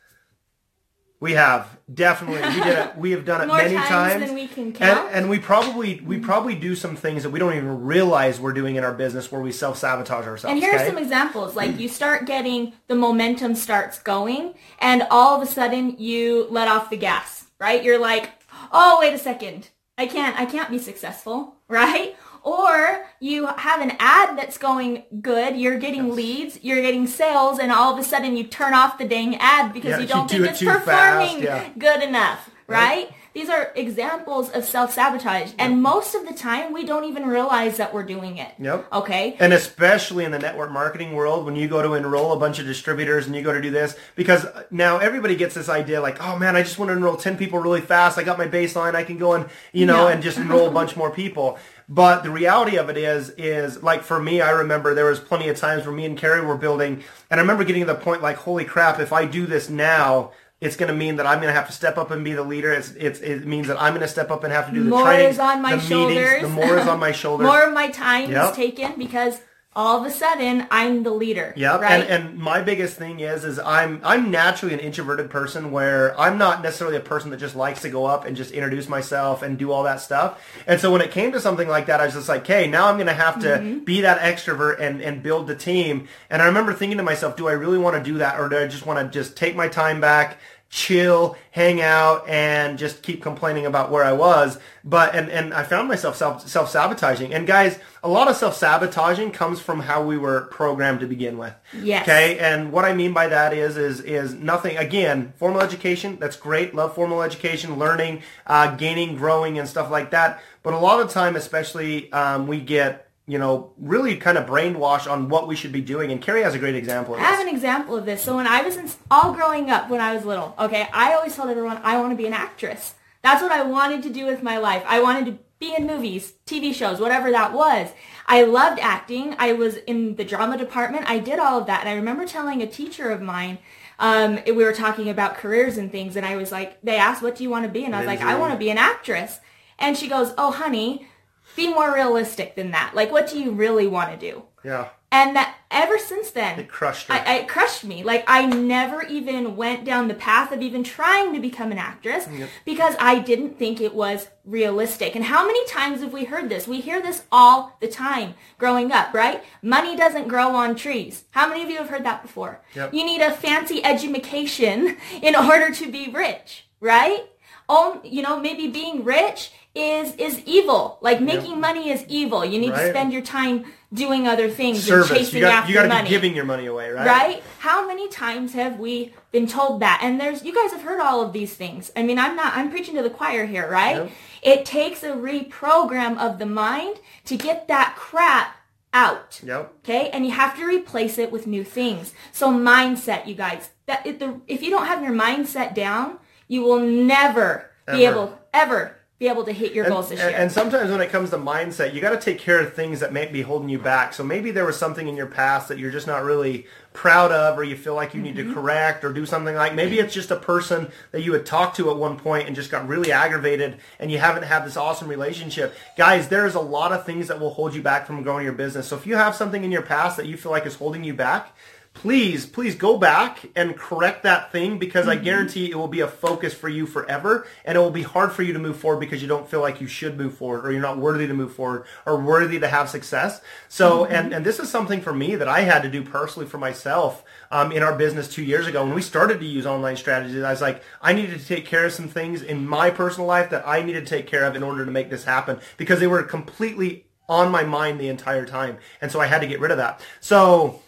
We 1.21 1.33
have 1.33 1.77
definitely. 1.93 2.41
We 2.41 2.63
did 2.63 2.77
it. 2.77 2.95
We 2.97 3.11
have 3.11 3.25
done 3.25 3.41
it 3.41 3.47
More 3.47 3.57
many 3.57 3.75
times 3.75 3.89
times, 3.89 4.25
than 4.25 4.35
we 4.35 4.47
can 4.47 4.63
and, 4.67 4.75
count. 4.75 5.09
and 5.13 5.29
we 5.29 5.37
probably 5.37 5.99
we 5.99 6.15
mm-hmm. 6.15 6.25
probably 6.25 6.55
do 6.55 6.75
some 6.75 6.95
things 6.95 7.23
that 7.23 7.29
we 7.29 7.39
don't 7.39 7.55
even 7.55 7.83
realize 7.83 8.39
we're 8.39 8.53
doing 8.53 8.77
in 8.77 8.85
our 8.85 8.93
business 8.93 9.29
where 9.29 9.41
we 9.41 9.51
self 9.51 9.77
sabotage 9.77 10.25
ourselves. 10.25 10.53
And 10.53 10.59
here 10.59 10.73
are 10.73 10.85
some 10.85 10.97
examples. 10.97 11.57
Like 11.57 11.77
you 11.77 11.89
start 11.89 12.25
getting 12.25 12.71
the 12.87 12.95
momentum 12.95 13.55
starts 13.55 13.99
going, 13.99 14.53
and 14.79 15.05
all 15.11 15.35
of 15.35 15.45
a 15.45 15.51
sudden 15.51 15.97
you 15.99 16.47
let 16.49 16.69
off 16.69 16.89
the 16.89 16.97
gas, 16.97 17.47
right? 17.59 17.83
You're 17.83 17.99
like, 17.99 18.31
oh, 18.71 18.97
wait 18.99 19.13
a 19.13 19.17
second, 19.17 19.69
I 19.97 20.05
can't, 20.07 20.39
I 20.39 20.45
can't 20.45 20.69
be 20.69 20.79
successful, 20.79 21.55
right? 21.67 22.15
Or 22.41 23.05
you 23.19 23.47
have 23.47 23.81
an 23.81 23.91
ad 23.99 24.37
that's 24.37 24.57
going 24.57 25.03
good, 25.21 25.57
you're 25.57 25.77
getting 25.77 26.15
leads, 26.15 26.63
you're 26.63 26.81
getting 26.81 27.05
sales, 27.05 27.59
and 27.59 27.71
all 27.71 27.91
of 27.93 27.99
a 27.99 28.03
sudden 28.03 28.37
you 28.37 28.45
turn 28.45 28.73
off 28.73 28.97
the 28.97 29.05
dang 29.05 29.35
ad 29.37 29.73
because 29.73 29.91
Yeah, 29.91 29.95
you 29.97 30.01
you 30.03 30.07
don't 30.07 30.29
do 30.29 30.35
think 30.37 30.45
it 30.47 30.49
it's 30.51 30.59
too 30.59 30.65
fast, 30.67 30.85
performing 30.85 31.43
yeah. 31.43 31.69
good 31.77 32.01
enough, 32.01 32.49
Right. 32.67 32.79
right? 32.79 33.11
These 33.33 33.49
are 33.49 33.71
examples 33.75 34.49
of 34.49 34.65
self-sabotage, 34.65 35.53
and 35.59 35.81
most 35.83 36.15
of 36.15 36.27
the 36.27 36.33
time 36.33 36.73
we 36.73 36.83
don't 36.83 37.05
even 37.05 37.27
realize 37.27 37.77
that 37.77 37.93
we're 37.93 38.03
doing 38.03 38.37
it. 38.37 38.51
Yep. 38.57 38.87
Okay? 38.91 39.35
And 39.39 39.53
especially 39.53 40.25
in 40.25 40.31
the 40.31 40.39
network 40.39 40.71
marketing 40.71 41.13
world, 41.13 41.45
when 41.45 41.55
you 41.55 41.67
go 41.67 41.81
to 41.83 41.93
enroll 41.93 42.33
a 42.33 42.39
bunch 42.39 42.57
of 42.59 42.65
distributors 42.65 43.27
and 43.27 43.35
you 43.35 43.43
go 43.43 43.53
to 43.53 43.61
do 43.61 43.69
this, 43.69 43.95
because 44.15 44.45
uh, 44.45 44.63
now 44.71 44.97
everybody 44.97 45.35
gets 45.35 45.53
this 45.55 45.69
idea 45.69 46.01
like, 46.01 46.21
oh 46.23 46.37
man, 46.39 46.55
I 46.55 46.63
just 46.63 46.79
want 46.79 46.89
to 46.89 46.93
enroll 46.97 47.17
10 47.17 47.37
people 47.37 47.59
really 47.59 47.81
fast. 47.81 48.17
I 48.17 48.23
got 48.23 48.37
my 48.37 48.47
baseline. 48.47 48.95
I 48.95 49.03
can 49.03 49.17
go 49.17 49.33
and, 49.33 49.47
you 49.73 49.85
know, 49.85 50.05
No. 50.05 50.07
and 50.07 50.23
just 50.23 50.37
enroll 50.37 50.67
a 50.67 50.71
bunch 50.71 50.95
more 50.97 51.11
people. 51.11 51.59
But 51.87 52.23
the 52.23 52.29
reality 52.31 52.77
of 52.77 52.89
it 52.89 52.97
is, 52.97 53.29
is 53.31 53.81
like 53.81 54.03
for 54.03 54.19
me, 54.21 54.41
I 54.41 54.51
remember 54.51 54.93
there 54.93 55.05
was 55.09 55.19
plenty 55.19 55.49
of 55.49 55.57
times 55.57 55.85
where 55.85 55.95
me 55.95 56.05
and 56.05 56.17
Carrie 56.17 56.45
were 56.45 56.57
building, 56.57 57.03
and 57.31 57.39
I 57.39 57.41
remember 57.41 57.63
getting 57.63 57.81
to 57.85 57.93
the 57.93 57.99
point 57.99 58.21
like, 58.21 58.37
holy 58.37 58.65
crap, 58.65 58.99
if 58.99 59.11
I 59.13 59.25
do 59.25 59.45
this 59.47 59.69
now, 59.69 60.31
it's 60.61 60.75
going 60.75 60.89
to 60.89 60.93
mean 60.95 61.15
that 61.17 61.25
I'm 61.25 61.37
going 61.39 61.47
to 61.47 61.53
have 61.57 61.67
to 61.67 61.73
step 61.73 61.97
up 61.97 62.11
and 62.11 62.23
be 62.23 62.33
the 62.33 62.43
leader. 62.43 62.71
It's, 62.73 62.91
it's, 62.91 63.19
it 63.21 63.45
means 63.45 63.67
that 63.67 63.81
I'm 63.81 63.93
going 63.93 64.01
to 64.01 64.07
step 64.09 64.29
up 64.29 64.43
and 64.43 64.51
have 64.51 64.67
to 64.67 64.73
do 64.73 64.83
the 64.83 64.89
More 64.89 65.03
training, 65.05 65.27
is 65.29 65.39
on 65.39 65.61
my 65.61 65.75
the 65.75 65.81
shoulders. 65.81 66.15
meetings. 66.15 66.41
The 66.41 66.49
more 66.49 66.77
is 66.77 66.87
on 66.87 66.99
my 66.99 67.11
shoulders. 67.21 67.45
More 67.47 67.63
of 67.63 67.73
my 67.73 67.89
time 67.89 68.29
Yep. 68.31 68.49
is 68.51 68.55
taken 68.55 68.93
because 68.97 69.39
all 69.75 69.99
of 69.99 70.05
a 70.05 70.09
sudden 70.11 70.65
I'm 70.71 71.03
the 71.03 71.11
leader. 71.11 71.53
Yep. 71.55 71.81
Right. 71.81 72.01
And 72.01 72.27
and 72.27 72.37
my 72.39 72.61
biggest 72.61 72.97
thing 72.97 73.19
is 73.19 73.45
is 73.45 73.59
I'm 73.59 74.01
I'm 74.03 74.31
naturally 74.31 74.73
an 74.73 74.79
introverted 74.79 75.29
person 75.29 75.71
where 75.71 76.19
I'm 76.19 76.37
not 76.39 76.63
necessarily 76.63 76.97
a 76.97 77.01
person 77.01 77.29
that 77.31 77.37
just 77.37 77.55
likes 77.55 77.81
to 77.83 77.89
go 77.89 78.05
up 78.05 78.25
and 78.25 78.35
just 78.35 78.51
introduce 78.51 78.89
myself 78.89 79.43
and 79.43 79.57
do 79.59 79.71
all 79.71 79.83
that 79.83 80.01
stuff. 80.01 80.41
And 80.65 80.81
so 80.81 80.91
when 80.91 81.01
it 81.01 81.11
came 81.11 81.31
to 81.33 81.39
something 81.39 81.67
like 81.67 81.85
that, 81.85 82.01
I 82.01 82.05
was 82.05 82.15
just 82.15 82.27
like, 82.27 82.45
hey, 82.47 82.67
now 82.67 82.87
I'm 82.87 82.97
gonna 82.97 83.13
have 83.13 83.39
to 83.41 83.47
Mm-hmm. 83.49 83.79
be 83.79 84.01
that 84.01 84.19
extrovert 84.19 84.79
and, 84.81 85.01
and 85.01 85.21
build 85.21 85.47
the 85.47 85.55
team. 85.55 86.07
And 86.29 86.41
I 86.41 86.45
remember 86.45 86.73
thinking 86.73 86.97
to 86.97 87.03
myself, 87.03 87.35
do 87.35 87.47
I 87.47 87.53
really 87.53 87.77
want 87.77 87.95
to 87.95 88.03
do 88.11 88.17
that 88.17 88.39
or 88.39 88.49
do 88.49 88.57
I 88.57 88.67
just 88.67 88.85
want 88.85 88.99
to 88.99 89.17
just 89.19 89.37
take 89.37 89.55
my 89.55 89.67
time 89.67 90.01
back? 90.01 90.37
Chill, 90.69 91.35
hang 91.51 91.81
out, 91.81 92.27
and 92.29 92.77
just 92.77 93.01
keep 93.01 93.23
complaining 93.23 93.65
about 93.65 93.89
where 93.89 94.03
I 94.03 94.13
was. 94.13 94.59
But 94.83 95.15
and 95.15 95.29
and 95.29 95.53
I 95.53 95.63
found 95.63 95.87
myself 95.87 96.15
self 96.15 96.47
self 96.47 96.69
sabotaging. 96.69 97.33
And 97.33 97.45
guys, 97.45 97.79
a 98.03 98.07
lot 98.07 98.27
of 98.27 98.35
self 98.35 98.55
sabotaging 98.55 99.31
comes 99.31 99.59
from 99.59 99.81
how 99.81 100.03
we 100.03 100.17
were 100.17 100.41
programmed 100.51 100.99
to 101.01 101.07
begin 101.07 101.37
with. 101.37 101.53
Yes. 101.73 102.03
Okay. 102.03 102.37
And 102.39 102.71
what 102.71 102.85
I 102.85 102.93
mean 102.93 103.13
by 103.13 103.27
that 103.27 103.53
is 103.53 103.77
is 103.77 103.99
is 104.01 104.33
nothing. 104.33 104.77
Again, 104.77 105.33
formal 105.37 105.61
education. 105.61 106.17
That's 106.19 106.37
great. 106.37 106.73
Love 106.75 106.93
formal 106.93 107.23
education, 107.23 107.77
learning, 107.77 108.21
uh, 108.45 108.75
gaining, 108.75 109.15
growing, 109.15 109.57
and 109.57 109.67
stuff 109.67 109.89
like 109.89 110.11
that. 110.11 110.41
But 110.61 110.73
a 110.73 110.79
lot 110.79 110.99
of 110.99 111.09
time, 111.09 111.35
especially, 111.35 112.11
um, 112.11 112.47
we 112.47 112.61
get 112.61 113.08
you 113.29 113.37
know, 113.37 113.71
really 113.77 114.15
kind 114.15 114.39
of 114.39 114.47
brainwashed 114.47 115.09
on 115.09 115.29
what 115.29 115.47
we 115.47 115.55
should 115.55 115.71
be 115.71 115.81
doing. 115.81 116.11
And 116.11 116.19
Carrie 116.19 116.41
has 116.41 116.55
a 116.55 116.59
great 116.59 116.73
example 116.73 117.13
of 117.13 117.21
I 117.21 117.25
have 117.25 117.39
an 117.39 117.53
example 117.53 117.95
of 117.95 118.05
this. 118.05 118.23
So 118.23 118.35
when 118.35 118.47
I 118.47 118.63
was 118.63 118.75
in, 118.75 118.89
all 119.11 119.33
growing 119.33 119.69
up, 119.69 119.87
when 119.87 120.01
I 120.01 120.15
was 120.15 120.25
little, 120.25 120.55
okay, 120.57 120.89
I 120.91 121.13
always 121.13 121.35
told 121.35 121.49
everyone 121.49 121.79
I 121.83 121.99
want 121.99 122.11
to 122.11 122.15
be 122.15 122.25
an 122.25 122.33
actress. 122.33 122.95
That's 123.21 123.43
what 123.43 123.51
I 123.51 123.61
wanted 123.61 124.01
to 124.03 124.09
do 124.09 124.25
with 124.25 124.41
my 124.41 124.57
life. 124.57 124.83
I 124.87 125.03
wanted 125.03 125.25
to 125.27 125.37
be 125.59 125.75
in 125.75 125.85
movies, 125.85 126.33
TV 126.47 126.73
shows, 126.73 126.99
whatever 126.99 127.29
that 127.29 127.53
was. 127.53 127.91
I 128.25 128.43
loved 128.43 128.79
acting. 128.79 129.35
I 129.37 129.53
was 129.53 129.75
in 129.75 130.15
the 130.15 130.25
drama 130.25 130.57
department. 130.57 131.07
I 131.07 131.19
did 131.19 131.37
all 131.37 131.59
of 131.59 131.67
that. 131.67 131.81
And 131.81 131.89
I 131.89 131.93
remember 131.93 132.25
telling 132.25 132.63
a 132.63 132.67
teacher 132.67 133.11
of 133.11 133.21
mine, 133.21 133.59
um, 133.99 134.39
we 134.45 134.53
were 134.53 134.73
talking 134.73 135.09
about 135.09 135.35
careers 135.35 135.77
and 135.77 135.91
things, 135.91 136.15
and 136.15 136.25
I 136.25 136.37
was 136.37 136.51
like, 136.51 136.81
they 136.81 136.95
asked, 136.95 137.21
what 137.21 137.35
do 137.35 137.43
you 137.43 137.49
want 137.49 137.65
to 137.65 137.71
be? 137.71 137.83
And 137.83 137.93
I 137.93 137.99
was 137.99 138.07
like, 138.07 138.21
I 138.21 138.39
want 138.39 138.53
to 138.53 138.57
be 138.57 138.69
an 138.69 138.77
actress. 138.77 139.39
And 139.77 139.97
she 139.97 140.07
goes, 140.07 140.33
oh, 140.37 140.51
honey, 140.51 141.08
be 141.55 141.67
more 141.67 141.93
realistic 141.93 142.55
than 142.55 142.71
that. 142.71 142.93
Like, 142.95 143.11
what 143.11 143.29
do 143.29 143.39
you 143.39 143.51
really 143.51 143.87
want 143.87 144.11
to 144.11 144.17
do? 144.17 144.43
Yeah. 144.63 144.89
And 145.11 145.35
that 145.35 145.55
ever 145.71 145.97
since 145.97 146.29
then, 146.29 146.59
It 146.59 146.69
crushed 146.69 147.07
her. 147.07 147.15
I, 147.15 147.37
it 147.37 147.47
crushed 147.47 147.83
me. 147.83 148.03
Like 148.03 148.23
I 148.27 148.45
never 148.45 149.01
even 149.03 149.55
went 149.55 149.83
down 149.83 150.07
the 150.07 150.13
path 150.13 150.51
of 150.51 150.61
even 150.61 150.83
trying 150.83 151.33
to 151.33 151.39
become 151.39 151.71
an 151.71 151.79
actress 151.79 152.27
because 152.63 152.95
I 152.99 153.17
didn't 153.17 153.57
think 153.57 153.81
it 153.81 153.95
was 153.95 154.27
realistic. 154.45 155.15
And 155.15 155.25
how 155.25 155.47
many 155.47 155.65
times 155.65 156.01
have 156.01 156.13
we 156.13 156.25
heard 156.25 156.49
this? 156.49 156.67
We 156.67 156.79
hear 156.79 157.01
this 157.01 157.23
all 157.31 157.75
the 157.81 157.87
time 157.87 158.35
growing 158.59 158.91
up, 158.91 159.11
right? 159.13 159.43
Money 159.63 159.95
doesn't 159.95 160.27
grow 160.27 160.55
on 160.55 160.75
trees. 160.75 161.23
How 161.31 161.47
many 161.47 161.63
of 161.63 161.71
you 161.71 161.77
have 161.77 161.89
heard 161.89 162.05
that 162.05 162.21
before? 162.21 162.61
Yep. 162.75 162.93
You 162.93 163.03
need 163.03 163.21
a 163.21 163.31
fancy 163.31 163.83
education 163.83 164.97
in 165.23 165.35
order 165.35 165.73
to 165.73 165.91
be 165.91 166.09
rich, 166.09 166.65
right? 166.79 167.25
Oh, 167.71 168.01
you 168.03 168.23
know, 168.23 168.39
maybe 168.39 168.67
being 168.67 169.03
rich 169.03 169.51
is 169.75 170.15
is 170.15 170.41
evil. 170.45 170.97
Like 171.01 171.21
making 171.21 171.59
money 171.59 171.91
is 171.91 172.03
evil. 172.07 172.43
You 172.43 172.59
need 172.59 172.71
to 172.71 172.89
spend 172.89 173.13
your 173.13 173.21
time 173.21 173.65
doing 173.93 174.27
other 174.27 174.49
things 174.49 174.83
Service. 174.83 175.09
and 175.09 175.19
chasing 175.19 175.35
You 175.37 175.45
got 175.45 175.53
after 175.53 175.69
you 175.69 175.75
got 175.75 175.83
to 175.83 175.89
money 175.89 176.03
be 176.03 176.09
giving 176.09 176.35
your 176.35 176.45
money 176.45 176.65
away, 176.65 176.91
right? 176.91 177.05
right? 177.05 177.43
How 177.59 177.87
many 177.87 178.07
times 178.09 178.53
have 178.53 178.79
we 178.79 179.13
been 179.31 179.47
told 179.47 179.81
that? 179.81 179.99
And 180.03 180.19
there's 180.19 180.43
you 180.43 180.53
guys 180.53 180.71
have 180.71 180.81
heard 180.81 180.99
all 180.99 181.21
of 181.21 181.31
these 181.31 181.53
things. 181.53 181.91
I 181.95 182.03
mean, 182.03 182.17
I'm 182.17 182.35
not 182.35 182.55
I'm 182.55 182.71
preaching 182.71 182.95
to 182.95 183.03
the 183.03 183.09
choir 183.09 183.45
here, 183.45 183.69
right? 183.69 183.97
Yep. 183.97 184.11
It 184.41 184.65
takes 184.65 185.03
a 185.03 185.11
reprogram 185.11 186.17
of 186.17 186.39
the 186.39 186.45
mind 186.45 186.99
to 187.25 187.37
get 187.37 187.67
that 187.67 187.95
crap 187.95 188.55
out. 188.93 189.41
Yep. 189.43 189.73
Okay? 189.83 190.09
And 190.09 190.25
you 190.25 190.31
have 190.31 190.57
to 190.57 190.65
replace 190.65 191.17
it 191.17 191.31
with 191.31 191.47
new 191.47 191.63
things. 191.63 192.13
So 192.31 192.51
mindset, 192.51 193.27
you 193.27 193.35
guys. 193.35 193.69
That 193.85 194.05
if, 194.05 194.19
the, 194.19 194.39
if 194.47 194.61
you 194.61 194.69
don't 194.69 194.85
have 194.85 195.03
your 195.03 195.13
mindset 195.13 195.73
down, 195.73 196.19
you 196.49 196.61
will 196.63 196.79
never 196.79 197.69
be 197.87 198.05
able 198.05 198.37
ever 198.53 198.95
be 199.17 199.27
able 199.27 199.43
to 199.43 199.51
hit 199.51 199.73
your 199.73 199.83
And, 199.83 199.93
goals 199.93 200.09
this 200.09 200.19
year. 200.19 200.29
and 200.33 200.49
sometimes 200.49 200.89
when 200.91 201.01
it 201.01 201.09
comes 201.09 201.29
to 201.31 201.37
mindset, 201.37 201.93
you 201.93 201.99
got 201.99 202.11
to 202.11 202.17
take 202.17 202.39
care 202.39 202.61
of 202.61 202.73
things 202.73 203.01
that 203.01 203.11
may 203.11 203.25
be 203.25 203.41
holding 203.41 203.67
you 203.67 203.77
back. 203.77 204.13
So 204.13 204.23
maybe 204.23 204.49
there 204.51 204.63
was 204.65 204.77
something 204.77 205.09
in 205.09 205.17
your 205.17 205.25
past 205.27 205.67
that 205.67 205.77
you're 205.77 205.91
just 205.91 206.07
not 206.07 206.23
really 206.23 206.67
proud 206.93 207.29
of, 207.33 207.59
or 207.59 207.65
you 207.65 207.75
feel 207.75 207.95
like 207.95 208.13
you 208.13 208.21
need 208.21 208.37
Mm-hmm. 208.37 208.47
to 208.47 208.53
correct, 208.53 209.03
or 209.03 209.11
do 209.11 209.25
something 209.25 209.55
like. 209.55 209.75
Maybe 209.75 209.99
it's 209.99 210.13
just 210.13 210.31
a 210.31 210.37
person 210.37 210.89
that 211.11 211.21
you 211.21 211.33
had 211.33 211.45
talked 211.45 211.75
to 211.77 211.89
at 211.91 211.97
one 211.97 212.15
point 212.17 212.47
and 212.47 212.55
just 212.55 212.71
got 212.71 212.87
really 212.87 213.11
aggravated, 213.11 213.79
and 213.99 214.09
you 214.09 214.19
haven't 214.19 214.43
had 214.43 214.65
this 214.65 214.77
awesome 214.77 215.09
relationship. 215.09 215.75
Guys, 215.97 216.29
there 216.29 216.45
is 216.45 216.55
a 216.55 216.61
lot 216.61 216.93
of 216.93 217.05
things 217.05 217.27
that 217.27 217.41
will 217.41 217.53
hold 217.53 217.75
you 217.75 217.81
back 217.81 218.07
from 218.07 218.23
growing 218.23 218.45
your 218.45 218.53
business. 218.53 218.87
So 218.87 218.95
if 218.95 219.05
you 219.05 219.17
have 219.17 219.35
something 219.35 219.65
in 219.65 219.71
your 219.71 219.81
past 219.81 220.15
that 220.15 220.27
you 220.27 220.37
feel 220.37 220.53
like 220.53 220.65
is 220.65 220.75
holding 220.75 221.03
you 221.03 221.13
back. 221.13 221.53
Please, 221.99 222.45
please 222.45 222.75
go 222.75 222.97
back 222.97 223.49
and 223.57 223.75
correct 223.75 224.23
that 224.23 224.53
thing 224.53 224.79
because 224.79 225.09
I 225.09 225.17
guarantee 225.17 225.69
it 225.69 225.75
will 225.75 225.89
be 225.89 225.99
a 225.99 226.07
focus 226.07 226.53
for 226.53 226.69
you 226.69 226.85
forever 226.85 227.45
and 227.65 227.77
it 227.77 227.81
will 227.81 227.91
be 227.91 228.03
hard 228.03 228.31
for 228.31 228.41
you 228.41 228.53
to 228.53 228.59
move 228.59 228.77
forward 228.77 229.01
because 229.01 229.21
you 229.21 229.27
don't 229.27 229.49
feel 229.49 229.59
like 229.59 229.81
you 229.81 229.87
should 229.87 230.17
move 230.17 230.37
forward 230.37 230.65
or 230.65 230.71
you're 230.71 230.79
not 230.79 230.97
worthy 230.97 231.27
to 231.27 231.33
move 231.33 231.53
forward 231.53 231.83
or 232.05 232.17
worthy 232.17 232.57
to 232.57 232.69
have 232.69 232.89
success. 232.89 233.41
So, 233.67 234.05
and, 234.05 234.33
and 234.33 234.45
this 234.45 234.59
is 234.59 234.69
something 234.69 235.01
for 235.01 235.13
me 235.13 235.35
that 235.35 235.49
I 235.49 235.59
had 235.63 235.81
to 235.81 235.89
do 235.89 236.01
personally 236.01 236.47
for 236.47 236.57
myself 236.57 237.25
um, 237.51 237.73
in 237.73 237.83
our 237.83 237.97
business 237.97 238.33
two 238.33 238.45
years 238.45 238.65
ago 238.65 238.85
when 238.85 238.95
we 238.95 239.01
started 239.01 239.41
to 239.41 239.45
use 239.45 239.65
online 239.65 239.97
strategies. 239.97 240.41
I 240.41 240.51
was 240.51 240.61
like, 240.61 240.81
I 241.01 241.11
needed 241.11 241.37
to 241.37 241.45
take 241.45 241.65
care 241.65 241.85
of 241.85 241.91
some 241.91 242.07
things 242.07 242.41
in 242.41 242.65
my 242.65 242.91
personal 242.91 243.27
life 243.27 243.49
that 243.49 243.67
I 243.67 243.81
needed 243.81 244.07
to 244.07 244.09
take 244.09 244.25
care 244.25 244.45
of 244.45 244.55
in 244.55 244.63
order 244.63 244.85
to 244.85 244.91
make 244.91 245.09
this 245.09 245.25
happen 245.25 245.59
because 245.75 245.99
they 245.99 246.07
were 246.07 246.23
completely 246.23 247.07
on 247.27 247.51
my 247.51 247.63
mind 247.63 247.99
the 247.99 248.07
entire 248.07 248.45
time. 248.45 248.77
And 249.01 249.11
so 249.11 249.19
I 249.19 249.25
had 249.25 249.41
to 249.41 249.47
get 249.47 249.59
rid 249.59 249.71
of 249.71 249.77
that. 249.79 249.99
So, 250.21 250.81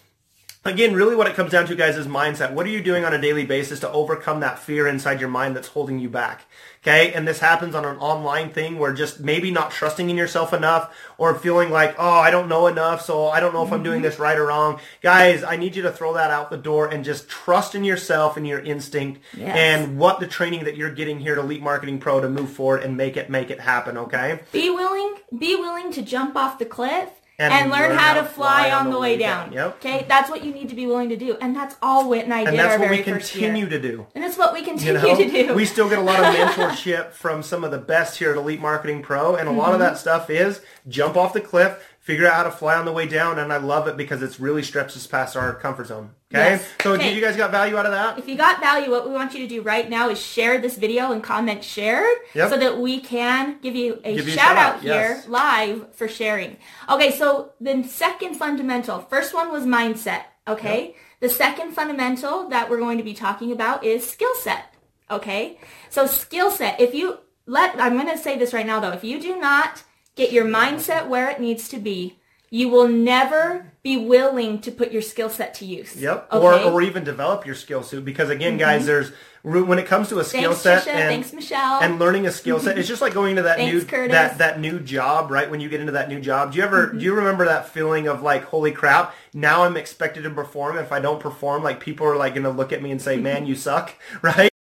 Again, 0.64 0.94
really 0.94 1.16
what 1.16 1.26
it 1.26 1.34
comes 1.34 1.52
down 1.52 1.66
to, 1.66 1.76
guys, 1.76 1.98
is 1.98 2.06
mindset. 2.06 2.54
What 2.54 2.68
are 2.68 2.70
you 2.70 2.84
doing 2.84 3.04
on 3.04 3.16
a 3.16 3.20
daily 3.22 3.46
basis 3.46 3.80
to 3.80 3.92
overcome 3.92 4.42
that 4.42 4.60
fear 4.60 4.88
inside 4.88 5.20
your 5.20 5.30
mind 5.30 5.56
that's 5.56 5.70
holding 5.70 5.98
you 5.98 6.08
back? 6.08 6.46
Okay, 6.84 7.14
and 7.14 7.28
this 7.28 7.40
happens 7.40 7.74
on 7.74 7.84
an 7.84 7.98
online 7.98 8.52
thing 8.52 8.78
where 8.78 8.94
just 8.94 9.20
maybe 9.20 9.50
not 9.50 9.72
trusting 9.72 10.10
in 10.12 10.18
yourself 10.18 10.54
enough 10.54 10.96
or 11.18 11.34
feeling 11.34 11.72
like, 11.72 11.96
oh, 11.98 12.10
I 12.12 12.30
don't 12.30 12.48
know 12.48 12.68
enough, 12.68 13.02
so 13.02 13.28
I 13.28 13.40
don't 13.40 13.54
know 13.54 13.66
if 13.66 13.72
I'm 13.72 13.82
doing 13.82 14.04
this 14.04 14.20
right 14.20 14.38
or 14.38 14.48
wrong. 14.48 14.80
Guys, 15.02 15.44
I 15.44 15.58
need 15.58 15.76
you 15.76 15.82
to 15.84 15.92
throw 15.92 16.14
that 16.14 16.30
out 16.30 16.52
the 16.52 16.58
door 16.58 16.88
and 16.88 17.04
just 17.04 17.28
trust 17.28 17.74
in 17.74 17.84
yourself 17.84 18.38
and 18.38 18.48
your 18.48 18.60
instinct 18.60 19.20
Yes. 19.36 19.56
and 19.56 19.98
what 19.98 20.20
the 20.20 20.28
training 20.28 20.66
that 20.66 20.78
you're 20.78 20.94
getting 20.94 21.20
here 21.20 21.34
to 21.36 21.42
Elite 21.42 21.62
Marketing 21.64 22.00
Pro 22.00 22.20
to 22.22 22.30
move 22.30 22.52
forward 22.52 22.84
and 22.84 22.96
make 22.98 23.18
it 23.18 23.32
make 23.32 23.50
it 23.50 23.60
happen, 23.60 23.98
okay? 23.98 24.40
Be 24.52 24.70
willing, 24.70 25.16
be 25.38 25.56
willing 25.56 25.92
to 25.94 26.02
jump 26.04 26.36
off 26.36 26.60
the 26.60 26.66
cliff 26.66 27.10
And 27.42 27.54
and, 27.54 27.72
learn, 27.72 27.98
how, 27.98 28.14
to 28.14 28.24
fly, 28.24 28.72
on 28.72 28.90
the 28.92 29.00
way 29.00 29.18
down. 29.18 29.52
Yep. 29.52 29.76
Okay, 29.78 30.06
that's 30.08 30.30
what 30.30 30.44
you 30.44 30.54
need 30.54 30.70
to 30.70 30.76
be 30.76 30.86
willing 30.86 31.10
to 31.10 31.18
do, 31.18 31.38
and 31.42 31.56
that's 31.56 31.76
all 31.82 32.08
Whit 32.10 32.24
and 32.26 32.34
I 32.34 32.42
And 32.42 32.52
did 32.52 32.60
that's 32.60 32.74
our 32.76 32.80
what 32.80 32.90
we 32.92 33.02
continue 33.02 33.68
to 33.68 33.80
do. 33.82 34.06
And 34.14 34.24
it's 34.24 34.38
what 34.38 34.54
we 34.54 34.60
You 34.60 34.66
continue 34.66 34.94
know, 34.94 35.16
to 35.18 35.48
do. 35.48 35.54
we 35.56 35.66
still 35.66 35.90
get 35.90 35.98
a 36.00 36.04
lot 36.04 36.20
of 36.20 36.26
mentorship 36.36 37.12
from 37.14 37.42
some 37.44 37.64
of 37.64 37.72
the 37.72 37.78
best 37.78 38.20
here 38.20 38.32
at 38.32 38.38
Elite 38.38 38.62
Marketing 38.62 39.02
Pro, 39.02 39.36
and 39.36 39.48
a 39.50 39.52
lot 39.52 39.70
of 39.74 39.80
Mm-hmm. 39.80 39.94
that 39.94 39.98
stuff 39.98 40.30
is 40.30 40.62
jump 40.88 41.16
off 41.18 41.34
the 41.34 41.42
cliff, 41.42 41.91
figure 42.02 42.28
out 42.28 42.34
how 42.34 42.44
to 42.44 42.52
fly 42.52 42.76
on 42.76 42.84
the 42.86 42.92
way 42.92 43.06
down, 43.08 43.38
and 43.40 43.54
I 43.54 43.58
love 43.58 43.88
it 43.88 43.96
because 43.96 44.22
it's 44.24 44.40
really 44.40 44.64
stretches 44.64 44.98
us 44.98 45.08
past 45.08 45.36
our 45.38 45.54
comfort 45.54 45.88
zone. 45.88 46.10
Okay, 46.34 46.52
Yes. 46.52 46.68
so 46.82 46.94
Okay. 46.94 47.14
you 47.14 47.22
guys 47.22 47.36
got 47.38 47.52
value 47.52 47.78
out 47.78 47.86
of 47.86 47.92
that? 47.92 48.18
if 48.18 48.28
you 48.28 48.36
got 48.36 48.60
value, 48.60 48.90
what 48.90 49.08
we 49.08 49.14
want 49.14 49.34
you 49.34 49.40
to 49.40 49.48
do 49.48 49.62
right 49.62 49.88
now 49.90 50.10
is 50.10 50.20
share 50.20 50.58
this 50.60 50.78
video 50.78 51.12
and 51.12 51.22
comment 51.24 51.64
shared 51.64 52.18
Yep. 52.34 52.50
so 52.50 52.58
that 52.58 52.78
we 52.80 53.00
can 53.00 53.58
give 53.62 53.76
you 53.76 54.00
a 54.04 54.16
Give 54.16 54.28
you 54.28 54.34
a 54.34 54.36
shout 54.36 54.48
shout 54.48 54.58
out 54.58 54.76
out, 54.76 54.82
here 54.82 54.92
yes. 55.18 55.28
live 55.28 55.94
for 55.94 56.08
sharing. 56.08 56.58
Okay, 56.90 57.12
so 57.12 57.52
the 57.62 57.84
second 57.84 58.36
fundamental, 58.36 59.00
first 59.10 59.34
one 59.34 59.52
was 59.52 59.64
mindset. 59.66 60.24
Okay, 60.48 60.96
the 61.20 61.30
second 61.30 61.74
fundamental 61.74 62.50
that 62.50 62.68
we're 62.70 62.80
going 62.80 62.98
to 62.98 63.04
be 63.04 63.14
talking 63.14 63.52
about 63.52 63.84
is 63.84 64.10
skill 64.10 64.34
set. 64.36 64.74
Okay, 65.12 65.60
so 65.92 66.08
skill 66.08 66.50
set. 66.50 66.80
If 66.80 66.96
you 66.96 67.20
let, 67.46 67.80
I'm 67.80 67.94
going 67.94 68.10
to 68.10 68.18
say 68.18 68.38
this 68.40 68.54
right 68.54 68.66
now 68.66 68.80
though, 68.80 68.92
if 68.92 69.04
you 69.04 69.22
do 69.22 69.38
not 69.38 69.84
get 70.22 70.32
your 70.32 70.46
mindset 70.46 71.08
where 71.08 71.30
it 71.30 71.40
needs 71.42 71.68
to 71.70 71.78
be, 71.80 72.20
you 72.52 72.70
will 72.70 72.88
never 72.88 73.72
be 73.82 73.98
willing 73.98 74.60
to 74.62 74.70
put 74.72 74.92
your 74.92 75.02
skill 75.02 75.30
set 75.30 75.54
to 75.56 75.66
use. 75.66 75.96
Yep. 75.96 76.28
Okay? 76.32 76.64
Or, 76.68 76.72
or 76.74 76.82
even 76.84 77.04
develop 77.04 77.46
your 77.46 77.56
skill 77.56 77.82
set 77.82 78.06
because 78.06 78.30
again, 78.30 78.58
guys, 78.58 78.86
there's 78.86 79.12
when 79.44 79.80
it 79.80 79.88
comes 79.88 80.10
to 80.10 80.20
a 80.20 80.24
skill 80.24 80.54
set 80.54 80.84
Trisha. 80.84 80.92
and 80.92 81.10
Thanks, 81.10 81.34
Michelle. 81.34 81.80
and 81.82 81.98
learning 81.98 82.28
a 82.28 82.32
skill 82.32 82.60
set, 82.60 82.78
it's 82.78 82.88
just 82.94 83.02
like 83.02 83.14
going 83.16 83.38
to 83.38 83.42
that 83.44 83.58
Thanks, 83.58 83.74
new 83.74 83.84
Curtis. 83.90 84.12
that 84.12 84.38
that 84.38 84.60
new 84.60 84.80
job, 84.80 85.32
right? 85.32 85.50
When 85.50 85.60
you 85.60 85.70
get 85.70 85.80
into 85.80 85.94
that 85.94 86.10
new 86.10 86.20
job, 86.20 86.52
do 86.52 86.60
you 86.60 86.64
ever 86.64 86.88
Mm-hmm. 86.88 87.00
do 87.00 87.06
you 87.06 87.16
remember 87.16 87.46
that 87.46 87.70
feeling 87.70 88.08
of 88.08 88.22
like, 88.22 88.44
holy 88.44 88.72
crap, 88.72 89.16
now 89.34 89.64
I'm 89.64 89.78
expected 89.78 90.22
to 90.24 90.30
perform. 90.30 90.78
If 90.78 90.92
I 90.92 91.00
don't 91.00 91.20
perform, 91.20 91.64
like 91.64 91.80
people 91.80 92.06
are 92.06 92.18
like 92.18 92.34
going 92.36 92.44
to 92.44 92.52
look 92.52 92.72
at 92.72 92.84
me 92.84 92.92
and 92.92 93.02
say, 93.02 93.18
man, 93.30 93.48
you 93.48 93.56
suck, 93.56 93.96
right? 94.22 94.52